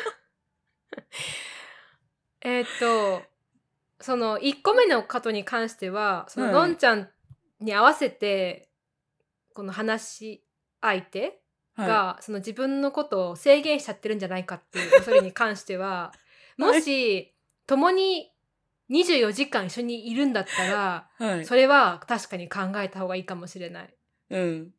[2.41, 3.21] えーっと
[4.01, 7.09] その1個目のことに関してはそのはいのんちゃん
[7.59, 8.68] に合わせて
[9.53, 10.43] この話し
[10.81, 11.39] 相手
[11.77, 16.13] が、はその自分のことを制限しちゃってるんじゃないかっていうそれに関しては
[16.57, 17.33] もし
[17.67, 18.31] 共に
[18.89, 21.23] 24時間一緒にいるんだったらい。
[21.23, 21.45] はい。
[21.45, 23.93] それは確かに考えた方がいいかもしれない。
[24.31, 24.73] うん。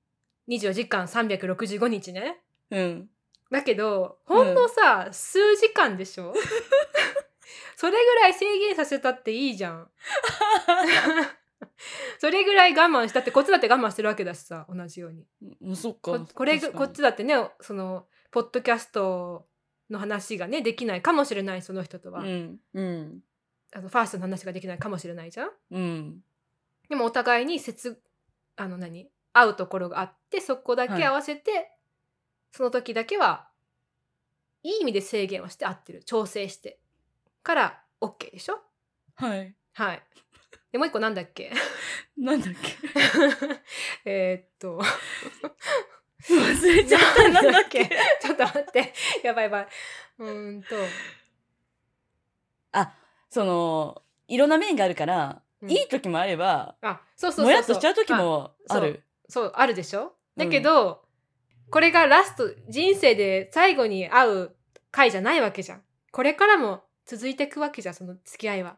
[0.49, 2.41] 24時間365日ね。
[2.71, 3.11] うん。
[3.51, 6.35] だけどほんのさ、数時間でしょ？
[7.77, 9.91] それぐらい制限させたっていいじゃん。
[12.19, 15.77] それぐらい我慢したってこっちだって我慢してるわけだしさ同じように。
[15.77, 16.19] そっか。
[16.19, 19.47] ここれこっちだってねそのポッドキャスト
[19.91, 22.61] の話がねできないかもしれないその人とは、うん。
[22.75, 23.23] うん。
[23.73, 25.51] あのファーストの話ができないかもしれないじゃん。
[25.71, 26.25] うん。
[26.89, 28.03] でもお互いに接
[28.57, 29.11] あの何？
[29.33, 31.71] 会うところがあってそこだけ合わせて、
[32.51, 33.49] その時だけは
[34.65, 36.81] いい意味で制限をして合ってる調整して
[37.45, 38.61] から OK でしょ？
[39.15, 39.55] はい。
[39.75, 40.03] はい。
[40.73, 41.53] でもう一個なんだっけ？
[42.17, 42.77] なんだっけ？
[44.05, 44.81] えーっと。
[46.29, 47.29] 忘れちゃった。
[47.31, 47.85] なんだっけ？
[48.21, 48.93] ちょっと待って。
[49.25, 49.69] やばいやばい。
[50.19, 50.77] うーんと、
[52.73, 52.93] あ、
[53.31, 55.71] その、いろんな面があるから、うん。
[55.71, 57.45] いい時もあれば、あそうそうそうそう。
[57.47, 59.03] もやっとしちゃう時もあある。
[59.29, 60.15] そうあるでしょ？
[60.37, 61.05] だけど、
[61.71, 64.57] これがラスト人生で最後に会う
[64.91, 65.83] 回じゃないわけじゃん。
[66.13, 68.77] これからも続いていくわけじゃんその付き合いは。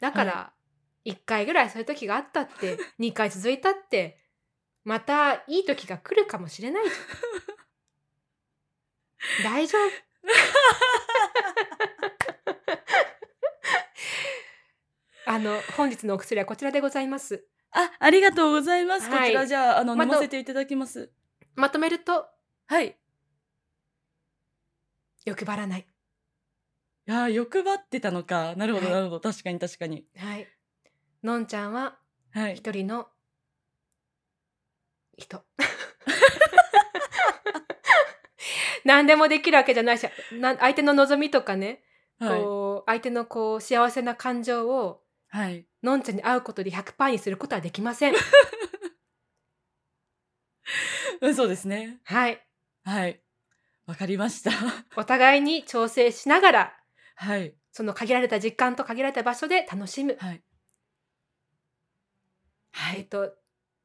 [0.00, 0.52] だから、
[1.04, 4.18] 1回ぐらいそういう時があったって 2回続いたって
[4.84, 6.94] またいい時が来るかもしれないじゃ
[9.50, 9.82] ん大丈夫
[15.26, 19.08] あの本日のお薬はこちらでございますあ、ありがとうございます。
[19.08, 21.12] はいこちらじゃあ、あの、また飲ませていただきます。
[21.54, 22.26] まとめると
[22.66, 22.96] はい。
[25.24, 28.54] 欲張らないいやー、欲張ってたのか。
[28.56, 29.20] なるほど、はいなるほど。
[29.20, 30.04] 確かに、確かに。
[30.16, 30.48] はい
[31.22, 31.96] のんちゃんは
[32.32, 32.56] はい。
[32.56, 33.08] 一人の
[35.18, 35.42] 人
[38.84, 41.82] 何でもできるわけじゃないしな相手の望みとかね、
[42.18, 42.40] はい。
[42.40, 45.66] こう相手のこう幸せな感情をはい。
[45.82, 48.14] のんちゃんに会うことで100%にすることはできません
[51.20, 52.00] うん、 そうですね。
[52.04, 52.46] はい
[52.84, 53.20] はい。
[53.86, 54.52] わかりました。
[54.96, 56.76] お互いに調整しながら
[57.16, 57.54] はい。
[57.72, 60.42] その限られた時間と限られた場所で楽しむ、はい。
[62.72, 62.98] はい。
[62.98, 63.32] えっと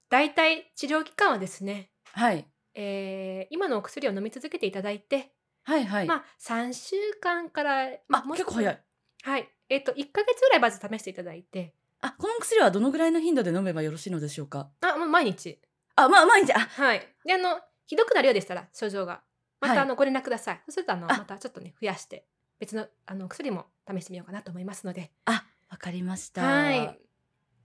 [0.09, 2.47] 大体治療期間はですね、はい。
[2.75, 5.31] えー今のお薬を飲み続けていただいて、
[5.63, 5.85] はい。
[5.85, 6.07] はい。
[6.07, 8.83] まあ3週間からあ、もう結構早い。
[9.23, 9.49] はい。
[9.69, 14.69] えっ、と、1ヶ月ぐらいまず試していただいて、あ、この薬はどのぐらいの頻度で飲めばよろしいのでしょうか？
[14.81, 15.59] あ、もう毎日。
[15.95, 17.15] あ、まあ、毎日、あ、はい。
[17.25, 19.23] で、あの、ひどくなるようでしたら、症状が。
[19.59, 20.57] また、はいあの、ご連絡ください。
[20.57, 22.27] そうすると、あの、あまたちょっとね、増やして、
[22.59, 25.11] 別の、あの、薬も試してみようかなと思いますので。
[25.25, 26.43] あ、わかりました。
[26.45, 26.99] はい。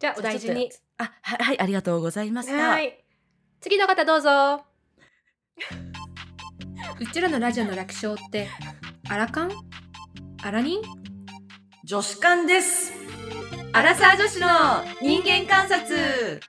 [0.00, 0.70] じゃあ、お大事に。
[0.96, 2.54] あ、はい、 はい、ありがとうございました。
[2.70, 3.04] はい。
[3.60, 4.64] 次の方どうぞ。
[6.98, 8.48] うちらのラジオの楽勝って、
[9.10, 9.50] アラカン？
[10.42, 10.82] アラニン？
[11.84, 12.94] 女子館です。
[13.74, 14.48] アラサー女子の
[15.02, 16.40] 人間観察。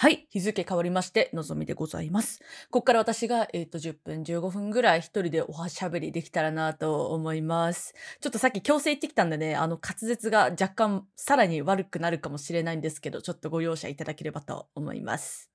[0.00, 0.26] はい。
[0.30, 2.40] 日付変わりまして、のぞみでございます。
[2.70, 7.94] ここから私が、えっ、と、10分、15分ぐらい一人でおはしゃべりできたらなと思います。
[8.22, 15.50] ちょっとさっき強制行ってきたんでね、あの、滑舌が若干さらに悪くなるかもしれないんですけど、ちょっとご容赦いただければと思います。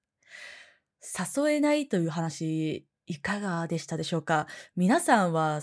[1.35, 4.45] 誘えないという話、いかがでしたでしょうか？
[4.75, 5.61] 皆さんは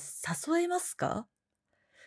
[0.48, 1.28] 誘えますか？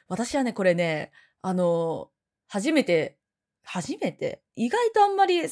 [0.09, 2.09] 私はね、これね、あの、
[2.49, 3.17] 初めて
[3.65, 5.49] 初めて、意外とあんまり誘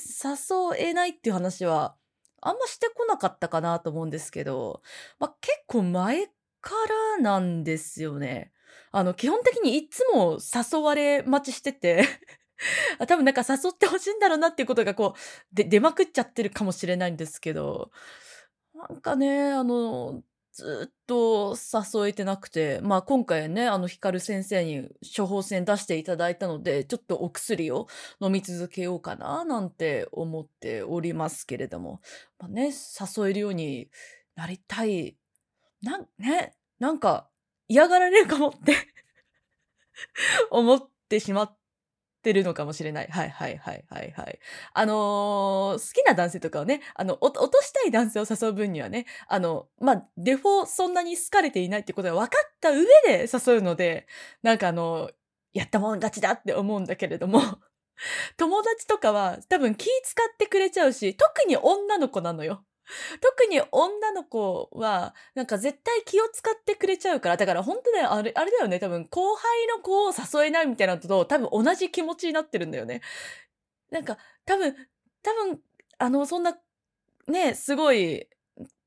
[0.77, 1.95] えないっていう話は、
[2.41, 4.81] あんましてこなかったかなと思うんですけど、
[5.19, 6.27] まあ、結構前
[6.61, 6.71] か
[7.17, 8.51] らなんですよね。
[8.91, 12.05] あの、基本的にいつも誘われ待ちしてて、
[13.07, 17.91] 多分なんか誘って欲しいんだろうなっていうことがこう、で出まくっちゃってるかもしれないんですけど、
[18.73, 20.23] なんかね、あの、
[20.53, 27.87] ずっと誘えてなくて、まあ、今回ね、あの、ヒカル先生に処方箋出していただいたので、ちょっとお薬を
[28.21, 32.01] 飲み続けようかななんて思っておりますけれども、
[32.37, 32.71] まあね、
[33.15, 33.89] 誘えるように
[34.35, 35.17] なりたい。
[35.81, 37.29] なんね、なんか
[37.67, 38.75] 嫌がられるかもって
[40.51, 41.62] 思ってしまって
[42.23, 43.07] てるのかもしれない。
[43.11, 44.39] はいはいはいはいはい。
[44.73, 54.07] あの、好きな男性とかをね、あの、落としたい男性を誘う分にはね、あの、まあ、デフォそんなに好かれていないってことが分かった上で誘うので、
[54.41, 55.11] なんかあの、
[55.53, 57.39] やったもん勝ちだって思うんだけれども、
[58.37, 62.65] 友達とかは多分気使ってくれちゃうし、特に女の子なのよ。
[63.21, 73.01] 特に女の子は、なんか絶対気を使ってくれちゃうから、だから本当だよ、あれ、あれだよね、多分後輩の子を誘えないみたいなのと多分同じ気持ちになってるんだよね。
[73.91, 74.75] なんか多分、
[75.23, 75.61] 多分、
[75.99, 76.57] あの、そんな、
[77.27, 78.27] ね、すごい、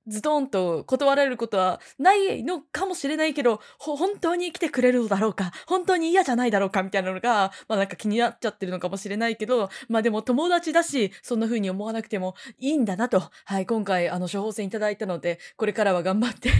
[0.06, 16.50] ズドンと断られることはないのかもしれないけど、本当に来てくれるのだろうか、本当に嫌じゃないだろうかみたいなのが、まあなんか気になっちゃってるのかもしれないけど、まあでも友達だし、そんな風に思わなくてもいいんだなと、はい、今回あの処方箋いただいたので、これからは頑張って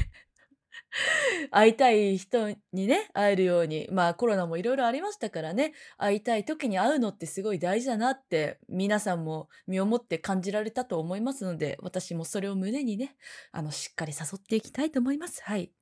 [1.51, 13.17] 会いたい人にね、会えるように、まあコロナもいろいろありましたからね、会いたい時に会うのってすごい大事だなって皆さんも身をもって感じられたと思いますので、私もそれを胸にね、
[13.53, 15.43] あの、しっかり誘っていきたいと思います。
[15.43, 15.73] はい。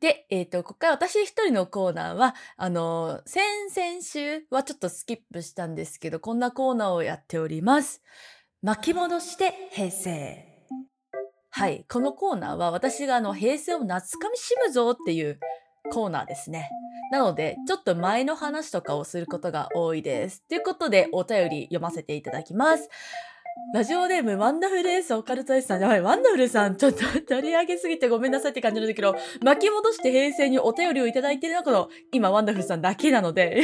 [0.00, 8.02] で、えっ、と、ここから私一人のコーナーは、あの、先々週はちょっとスキップしたんですけど、こんなコーナーをやっております。
[8.62, 10.55] 巻き戻して平成。
[11.58, 11.86] はい。
[11.88, 15.40] このコーナーは私があの平成を懐かみしむぞっていう
[15.90, 16.68] コーナーですね。
[17.10, 20.42] なので、ちょっと前の話とかをすることが多いです。
[20.50, 22.90] ということで、お便り読ませていただきます。
[23.72, 25.80] ラジオネーム、ワンダフルエースオカルトエースさん。
[25.80, 33.62] やばい、ワンダフルさん、ちょっと取り上げすぎてごめんなさいって感じなんだけど、巻き戻して平成にお便りをいただいているのが、今、ワンダフルさんだけなので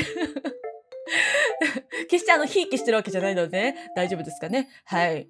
[2.08, 4.70] 決してあの、ひいきしてるわけじゃないので、ね、大丈夫ですかね。
[4.86, 5.28] はい。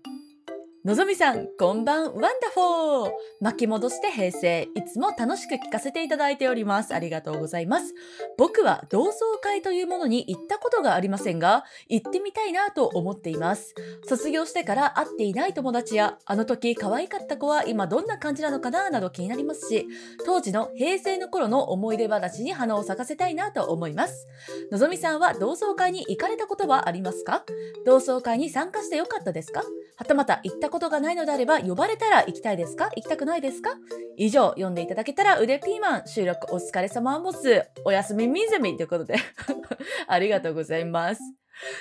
[0.85, 6.92] のぞみさん、こんばん、ワンダフォー巻き戻して平成、いつも楽しく聞かせていただいております。
[6.92, 7.95] ありがとうございます。
[8.37, 13.77] 僕は同窓会というものに行ったことがありませんが、行ってみたいなと思っています。
[14.09, 19.87] 卒業してから会っていない友達や、あの時可愛かった子は今どんな感じなのかななど気になりますし、
[20.27, 24.27] 当時の平成の頃の思い出話に花を咲かせたいなと思います。
[24.73, 27.45] のぞみさんは同窓会に行かれたことはありますか？
[27.87, 29.62] 同窓会に参加してよかったですか？
[29.95, 32.87] はたまた行ったことがないのであれば呼ばれたら行きたいですか？
[32.97, 33.77] 行きたくないですか？
[34.17, 39.15] 以上、読んでいただけたら腕ピーマン収録お疲れ様ボスおやすみみずみということで。
[40.09, 41.21] ありがとうございます。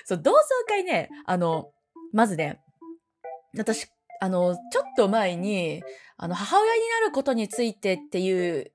[0.06, 1.72] そう、同窓会ね、あの、
[2.14, 2.60] まずね、
[3.58, 3.88] 私、
[4.20, 5.82] あの、ちょっと前に、
[6.18, 8.72] あの、母親になることについてっていう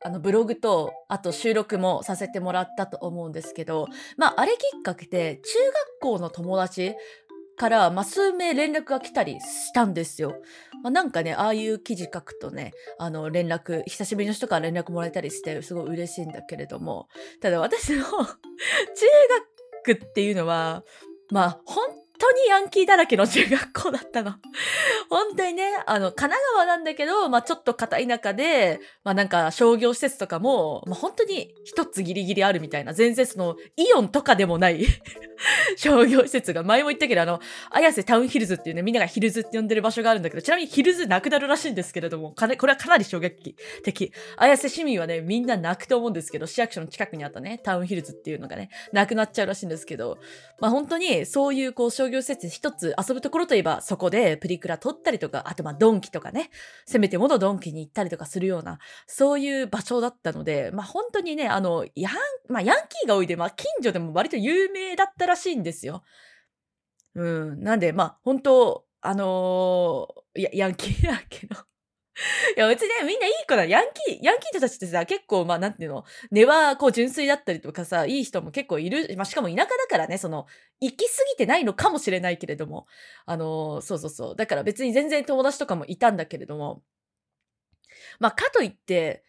[0.00, 5.58] あのブログとあと収録もさせてもらったと思うんですけどまああれきっかけで中
[6.12, 6.94] 学校の友達
[7.58, 10.40] から、まあ、数名連絡が来たりしたんですよ。
[10.82, 17.08] まあ、なんかね、ああいう記事書くとね、あの、連絡、久しぶりの人から連絡もらえたりして、すごい嬉しいんだけれども、
[17.42, 18.26] ただ私の 中
[19.86, 20.84] 学っていうのは、
[21.30, 21.84] まあ、本
[22.18, 24.34] 当にヤンキーだらけの中学校だったの。
[25.08, 34.86] 本当にね、あの、神奈川なんだけど、まあちょっと片田舎で、まあなんか商業施設とかも、まあ本当に一つギリギリあるみたいな、全然その、イオンとかでもない
[35.76, 43.54] 商業施設が、前も言ったけど、あの、綾瀬タウンヒルズっていうね、みんながヒルズって呼んでる場所があるんだけど、ちなみにヒルズなくなるらしいんですけれども、これはかなり衝撃
[43.84, 44.12] 的。
[44.36, 50.18] 綾瀬市民はね、みんな泣くと思うんですけど、市役所の近くにあったね、タウンヒルズっていうのがね、なくなっちゃうらしいんですけど、
[50.60, 56.50] まあ本当にそういうこう商業施設一つ遊ぶところといえば、そこでプリクラ撮ったりとか、あとまあドンキとかね、
[56.86, 62.12] せめてものドンキに行ったりとかするような、そういう場所だったので、まあ本当にね、あの、ヤン、
[62.48, 66.02] まあヤンキーが多いで、まあ近所でも割と有名だったらしいんですよ。
[67.14, 71.56] うん、なんで、まあ本当、あのー、ヤンキーだけど
[72.56, 73.64] いや、うちね、みんないい子だ。
[73.64, 79.14] ヤンキー、ヤンキー人たちってさ、結構、まあ、なんていうの、根はこう純粋だったりとかさ、いい人も結構いる。
[79.16, 80.46] まあ、しかも田舎だからね、その、
[80.80, 82.86] 行き過ぎてないのかもしれないけれども、
[83.26, 84.36] あの、そうそうそう。
[84.36, 86.82] だから別に全然友達とかもいたんだけれども、
[88.18, 89.24] まあ、かといって、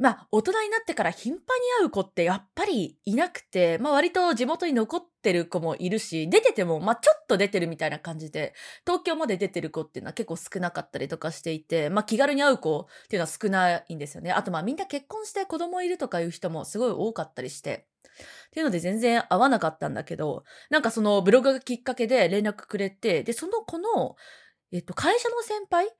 [0.00, 1.44] まあ、大人になってから頻繁に
[1.82, 8.54] 会う子ってやっぱりいなくて、まあ割と地元に残ってる子もいるし、出てても、まあちょっと出てるみたいな感じで、
[8.86, 14.32] 東京まで出てる子っていうのは結構少なかったりとかしていて、まあ気軽に会う子っていうのは少ないんですよね。
[14.32, 17.86] あとまあみんな結婚して子供いるとかいう人もすごい多かったりして。
[18.48, 24.16] っていうので全然会わなかったんだけど、なんかそのブログがきっかけで連絡くれて、で、その子の、
[24.72, 25.90] えっと、会社の先輩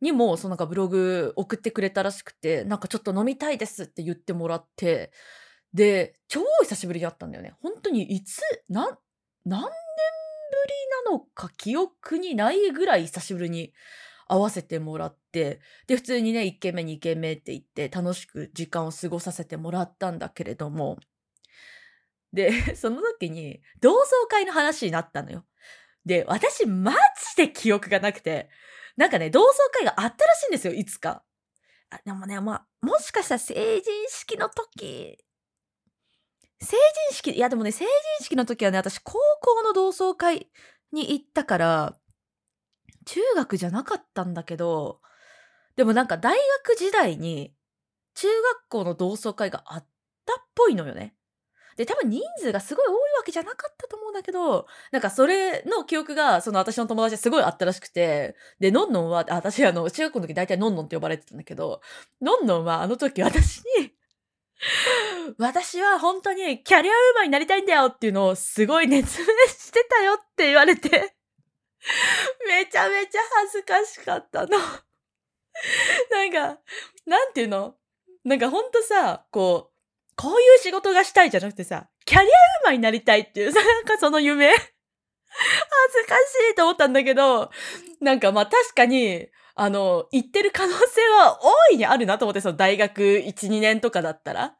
[0.00, 5.12] にも、そのなんかブログ送ってくれたらしくて、なんかちょっと飲みたいですって言ってもらって、
[5.74, 7.54] で、超久しぶりに会ったんだよね。
[7.62, 8.98] 本当にいつ、な、
[9.44, 9.72] 何年ぶり
[11.06, 13.72] なのか記憶にないぐらい久しぶりに
[14.28, 20.98] 会わせてもらって、で、普通にね、1軒目2軒目って言って楽しく時間を過ごさせてもらったんだけれども、
[22.32, 25.44] で、 その時に同窓会の話になったのよ。
[26.04, 26.98] で、私マジ
[27.36, 28.48] で記憶がなくて、
[28.96, 31.24] なんかね、同窓会があったらしいんですよ、いつか。
[31.90, 35.18] あでもね、まあ、もしかしたら成人式の時、
[36.60, 36.76] 成
[37.10, 37.84] 人式、いやでもね、成
[38.18, 40.50] 人式の時はね、私高校の同窓会
[40.92, 41.98] に行ったから、
[43.06, 45.00] 中学じゃなかったんだけど、
[45.76, 47.54] でもなんか大学時代に
[48.14, 49.86] 中学校の同窓会があっ
[50.26, 51.14] たっぽいのよね。
[51.76, 52.86] で、多分人数がすごい
[53.18, 61.80] わけじゃなかったと思うんだけど、なんかそれの記憶が、その私の友達ですごいあったらしくて、で、のんのんは、私あの、中学校の時大体のんのんって呼ばれてたんだけど、
[62.20, 63.92] のんのんはあの時私に
[65.38, 71.14] 私は本当にキャリアウーマンになりたいんだよっていうのをすごい熱弁してたよって言われて
[72.46, 74.58] めちゃめちゃ恥ずかしかったの。
[76.10, 76.60] なんか、
[77.06, 77.74] なんていうの？
[78.24, 84.68] なんかほんとさ、こう、こういう仕事がしたいじゃなくてさ、キャリアウーマンになりたいっていう、 なんかその夢恥ず
[86.08, 87.52] かしいと思ったんだけど、
[88.00, 94.56] なんかまあ確かに、あの、言ってる可能性は大いにあるなと思って、その大学1、2年とかだったら。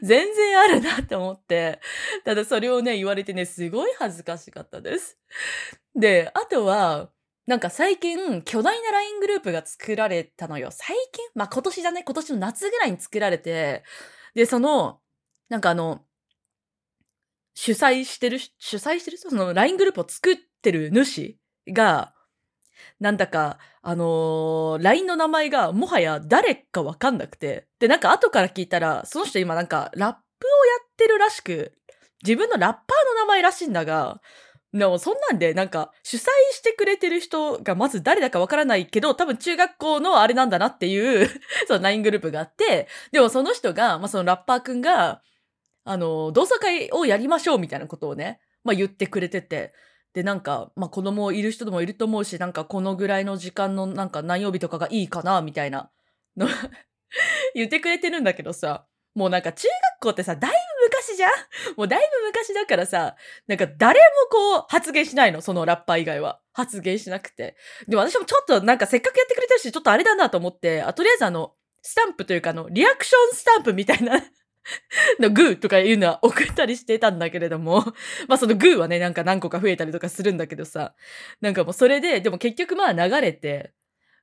[0.00, 1.80] 全然あるなって思って。
[2.24, 5.18] ただそれをね、言われてね、すごい恥ずかしかったです。
[5.96, 7.10] で、あとは、
[7.46, 10.68] なんか最近、巨大な LINE グループが作られたのよ。
[10.70, 11.24] 最近？
[11.34, 13.82] まあ今年だね、今年の夏ぐらいに作られて、
[14.36, 15.00] で、その、
[15.48, 16.04] なんかあの、
[17.54, 21.36] 主催してる、主催してる人、その LINE グループを作ってる主
[21.68, 22.14] が、
[23.00, 27.66] なんだか、あのー、LINE の名前がもはや誰かわかんなくて。
[27.78, 31.72] で、なんか後から聞いたら、その人今なんかラップをやってるらしく、
[32.22, 34.20] 自分のラッパーの名前らしいんだが、
[34.72, 36.20] でもそんなんでなんか主催
[36.52, 41.28] してくれてる人がまず誰だかわからないけど多分中学校のあれなんだなっていう
[41.68, 45.20] その LINE グループがあってでもその人が、まあ、そのラッパーくんが
[45.84, 49.72] あの同窓会をやりましょうみたいなことをね、まあ、言ってくれてて。
[50.14, 55.90] でなんか、まあ、子供いる人もいると思うしなんかこのぐらいの時間のなんか何曜日とかがいいかなみたいな。
[56.36, 56.46] の
[57.54, 58.86] 言ってくれてるんだけどさ。
[59.14, 59.68] もうなんか中
[59.98, 61.30] 学校ってさ、だいぶ昔じゃん？
[61.76, 63.16] もうだいぶ昔だからさ、
[63.46, 66.40] なんか誰もこう発言しないの、そのラッパー以外は。
[66.54, 67.56] 発言しなくて。
[67.88, 74.14] でも私もちょっとなんかせっかくやってくれてるし、ちょっとあれだなと思って、あとりあえずあの、スタンプというかあの、リアクションスタンプみたいな。
[75.20, 77.84] のグーとかいうのは送ったりしてたんだけれども、
[78.28, 80.94] まあそのグーはね、なんか何個か増えたりとかするんだけどさ、
[81.40, 83.72] なんかもうそれで、でも結局まあ流れて、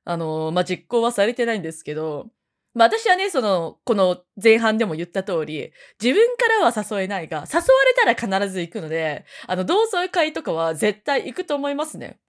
[0.04, 2.30] あのー、まあ実行はされてないんですけど、
[2.74, 7.64] まあ私はね、その、この前半でも言った通り、自分からは誘えないが、誘わ
[8.06, 12.20] れたら必ず行くので、あの、同窓会とかは絶対行くと思いますね。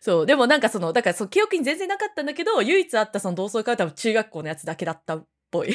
[0.00, 0.26] そう。
[0.26, 5.72] でもなんかその、だからその記憶に全然なかったんだけど、唯一あったその同窓会は多分中学校のやつだけだったっぽい。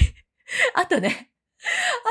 [0.74, 1.32] あとね、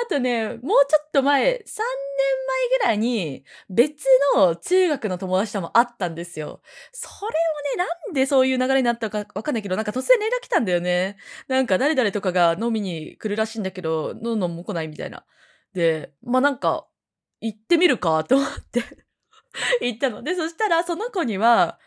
[0.04, 0.58] あとね、もう
[0.88, 6.60] ちょっと前、3年前ぐらいに別の中学の友達とも会ったんですよ。
[6.92, 7.28] それ
[7.74, 11.16] をね、なんでそういう流れになったかわかんないけど、なんか突然連絡来たんだよね。
[11.48, 15.24] なんか誰々とかが飲みに来るらしいんだけど、のんのんも来ないみたいな。
[15.72, 16.86] で、まあなんか、
[17.40, 18.82] 行ってみるかと思って
[19.82, 20.22] 行ったの。
[20.22, 21.78] で、そしたらその子には、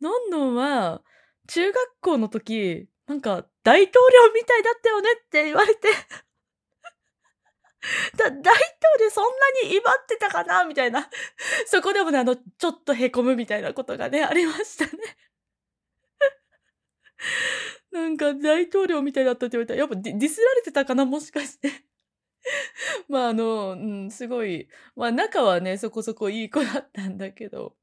[0.00, 1.02] のんのんは
[1.48, 5.88] 中学校の時、なんか大統領みたいだったよねって言われて
[8.16, 8.54] だ大統
[9.00, 11.08] 領そんなに威張ってたかなみたいな。
[11.66, 14.90] そこでもね、あの、ちょっとへこむみたいなことがね、ありましたね。
[17.90, 21.70] なんか大統領みたいだったって言われたら、やっぱディスられてたかなもしかして。
[23.08, 27.76] まああの、うん、すごい、まあ仲はね、そこそこいい子だったんだけど。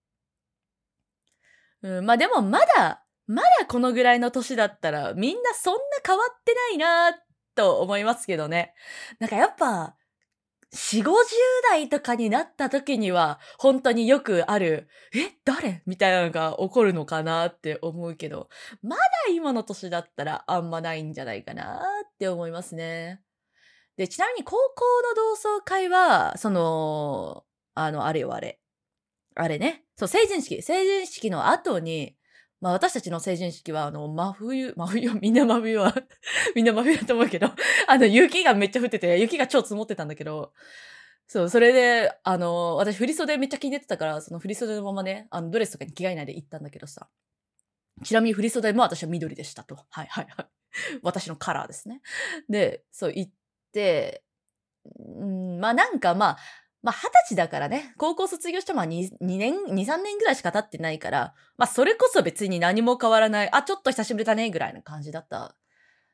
[1.81, 7.13] うん、まあでもまだ、まだこのぐらいの年だったら、みんなそんな変わってないなっ
[7.57, 8.73] と思いますけどね。
[9.19, 9.95] なんかやっぱ、
[10.73, 11.13] 4、50
[11.69, 15.81] 代とかになった時には、本当によくある、え、誰？
[15.85, 18.49] みたいなのが起こるのかなって思うけど、
[18.83, 19.01] まだ
[19.33, 23.21] 今の年だったらあんまないんじゃないかなって思いますね。
[23.97, 28.59] で、ちなみに高校の同窓会は、その、あの、あれよあれ。
[29.35, 29.85] あれね。
[29.95, 30.61] そう、成人式。
[30.61, 32.15] 成人式の後に、
[32.59, 35.93] まあ私たちの成人式は、あの、真冬、真冬、 みんな真冬は
[36.55, 37.47] みんな真冬だと思うけど、
[37.87, 40.53] あの、雪がめっちゃ降ってて、雪が超積もってたんだけど、
[41.27, 47.09] そう、それで、あの、私振袖めっちゃ気に入ってたから、その振袖のままね、あの、ドレスとかに着替えないで行ったんだけどさ。
[48.03, 49.75] ちなみに振袖も私は緑でしたと。
[49.89, 50.47] はいはいはい。
[51.01, 52.01] 私のカラーですね。
[52.49, 53.31] で、そう、行っ
[53.73, 54.23] て、
[54.99, 56.37] うん、まあなんかまあ、
[56.87, 65.57] まあ、二十歳だからね、高校卒業しても 2, 2年、2、3年ぐらいしか経ってないから、まあ、それこそ別に何も変わらない、あ、ちょっと久しぶりだね、ぐらいの感じだった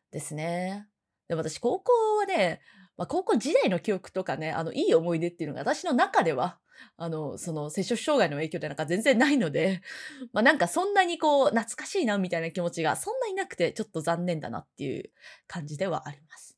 [0.09, 0.87] ですね。
[1.27, 2.59] でも私、高校はね、
[2.97, 6.57] まあ、高校時代の記憶とかね、あの、いい思い出っていうのが私の中では、
[6.97, 9.83] あの、その、摂食障害の影響でなんか全然ないので、
[10.33, 15.11] まあなんかそんなにこう、懐かしいなみたいな気持ちがそんなになくて、ちょっと残念だなっていう
[15.45, 16.57] 感じではあります。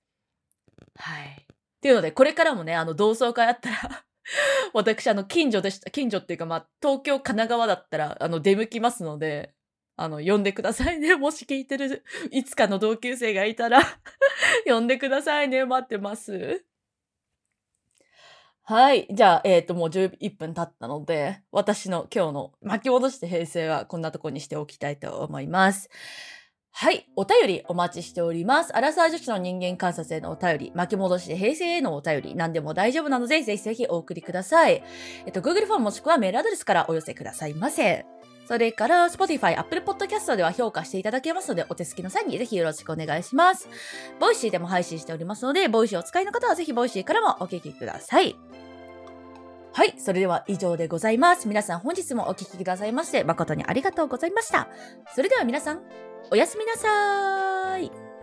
[0.96, 1.55] はい。
[1.86, 4.06] っていうので、これからもね、あの、同窓会あったら
[4.74, 5.92] 私、あの、近所でした。
[5.92, 9.54] 近所っていうか、まあ、東京、神奈川だったら、あの、出向きますので、
[9.96, 11.14] あの、呼んでくださいね。
[11.16, 13.82] もし聞いてる、いつかの同級生がいたら
[14.66, 15.64] 呼んでくださいね。
[15.64, 16.66] 待ってます。
[18.64, 19.06] はい。
[19.12, 25.92] じゃあ、えっ、ー、と、もう11分経ったので、私の今日の巻き戻して平成はこんなとこにしておきたいと思います。
[26.78, 27.08] はい。
[27.16, 28.76] お便りお待ちしております。
[28.76, 34.84] アラサー女子の人間観察へのお便り、巻き戻して平成へのお便り、何でも大丈夫なので、ぜひぜひお送りください。
[35.26, 38.06] えっと、Google フォームもしくはメールアドレスからお寄せくださいませ。
[38.46, 43.70] それから、Spotify、Apple Podcast では評価していただけますので、お手すきの際にぜひよろしくお願いします。
[44.20, 48.36] Voicy でも配信しておりますので、 Voicy をお使いの方はぜひ Voicy からもお聞きください。
[49.76, 49.94] はい。
[49.98, 51.50] それでは以上でございます。
[51.50, 54.70] 皆さん本日もお聴きくださいまして、誠にありがとうございました。
[55.14, 55.82] それでは皆さん、
[56.32, 58.15] おやすみなさーい。